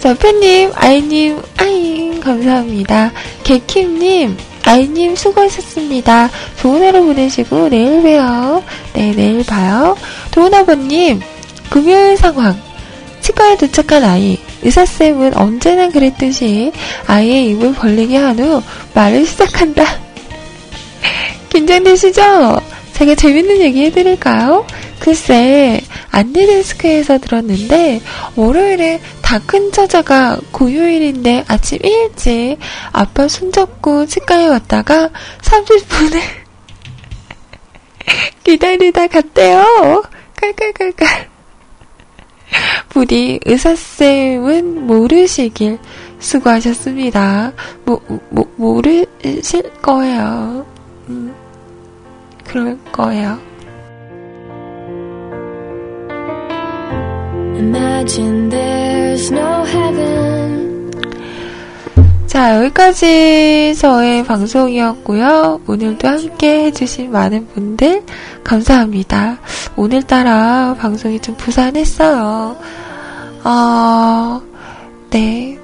[0.00, 3.12] 자, 팬님, 아이님, 아잉, 감사합니다.
[3.44, 4.36] 개킴님,
[4.70, 6.30] 아이님 수고하셨습니다.
[6.60, 8.62] 좋은 하루 보내시고 내일 봬요.
[8.92, 9.96] 네, 내일 봐요.
[10.30, 11.20] 도훈 아버님,
[11.68, 12.56] 금요일 상황.
[13.20, 14.38] 치과에 도착한 아이.
[14.62, 16.70] 의사쌤은 언제나 그랬듯이
[17.08, 18.62] 아이의 입을 벌리게 한 후
[18.94, 19.84] 말을 시작한다.
[21.50, 22.60] 긴장되시죠?
[22.92, 24.64] 제가 재밌는 얘기 해드릴까요?
[25.00, 25.80] 글쎄,
[26.10, 28.00] 안내데스크에서 들었는데,
[28.36, 32.58] 월요일에 다큰 처자가 고요일인데 아침 일찍
[32.92, 35.10] 아빠 손잡고 치과에 왔다가
[35.40, 36.20] 30분을
[38.42, 40.02] 기다리다 갔대요.
[40.34, 41.28] 깔깔깔깔.
[42.88, 45.78] 부디 의사쌤은 모르시길
[46.18, 47.52] 수고하셨습니다.
[47.84, 48.00] 모,
[48.30, 50.66] 모, 모르실 거예요.
[51.08, 51.32] 음,
[52.44, 53.49] 그럴 거예요.
[62.26, 65.60] 자, 여기까지 저의 방송이었고요.
[65.66, 68.02] 오늘도 함께 해주신 많은 분들
[68.42, 69.38] 감사합니다.
[69.76, 72.56] 오늘따라 방송이 좀 부산했어요.
[73.44, 74.42] 어,
[75.10, 75.58] 네.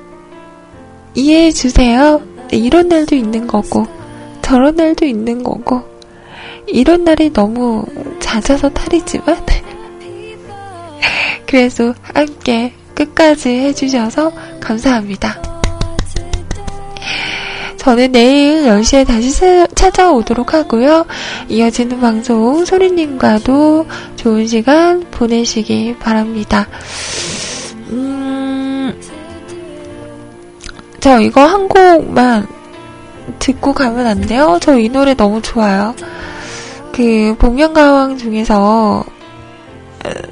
[1.14, 2.20] 이해해주세요.
[2.48, 3.86] 네, 이런 날도 있는 거고,
[4.42, 5.82] 저런 날도 있는 거고,
[6.66, 7.86] 이런 날이 너무
[8.20, 9.46] 잦아서 탈이지만,
[11.46, 15.40] 그래서 함께 끝까지 해주셔서 감사합니다.
[17.76, 19.30] 저는 내일 10시에 다시
[19.74, 21.06] 찾아오도록 하고요.
[21.48, 23.86] 이어지는 방송 소리님과도
[24.16, 26.66] 좋은 시간 보내시기 바랍니다.
[27.90, 29.00] 음,
[30.98, 32.48] 저 이거 한 곡만
[33.38, 34.58] 듣고 가면 안 돼요?
[34.60, 35.94] 저 이 노래 너무 좋아요.
[36.92, 39.04] 그 복면가왕 중에서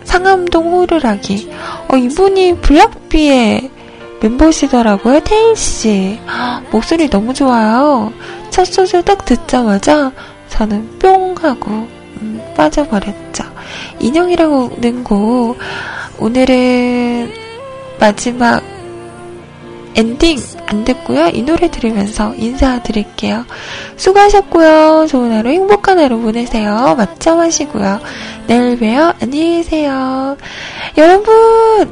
[0.05, 1.51] 상암동 호루라기.
[1.89, 3.71] 어, 이분이 블락비의
[4.21, 5.21] 멤버시더라고요.
[5.21, 6.19] 테일씨.
[6.71, 8.13] 목소리 너무 좋아요.
[8.51, 10.13] 첫 소절 딱 듣자마자
[10.49, 13.45] 저는 뿅 하고 음, 빠져버렸죠.
[14.01, 15.59] 인형이라고는 곡
[16.19, 17.33] 오늘은
[17.99, 18.63] 마지막
[19.95, 21.29] 엔딩 안 듣고요.
[21.29, 23.45] 이 노래 들으면서 인사드릴게요.
[23.97, 25.07] 수고하셨고요.
[25.09, 26.95] 좋은 하루, 행복한 하루 보내세요.
[26.97, 28.01] 맛점 하시고요.
[28.47, 29.15] 내일 봬요.
[29.23, 30.37] 안녕히 계세요.
[30.99, 31.91] 여러분,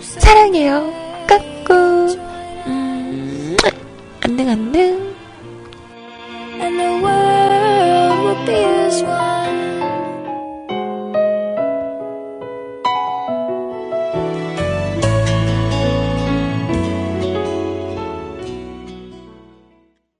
[0.00, 0.92] 사랑해요.
[1.26, 2.18] 까꿍.
[2.66, 3.56] 음,
[4.22, 5.06] 안녕, 안녕.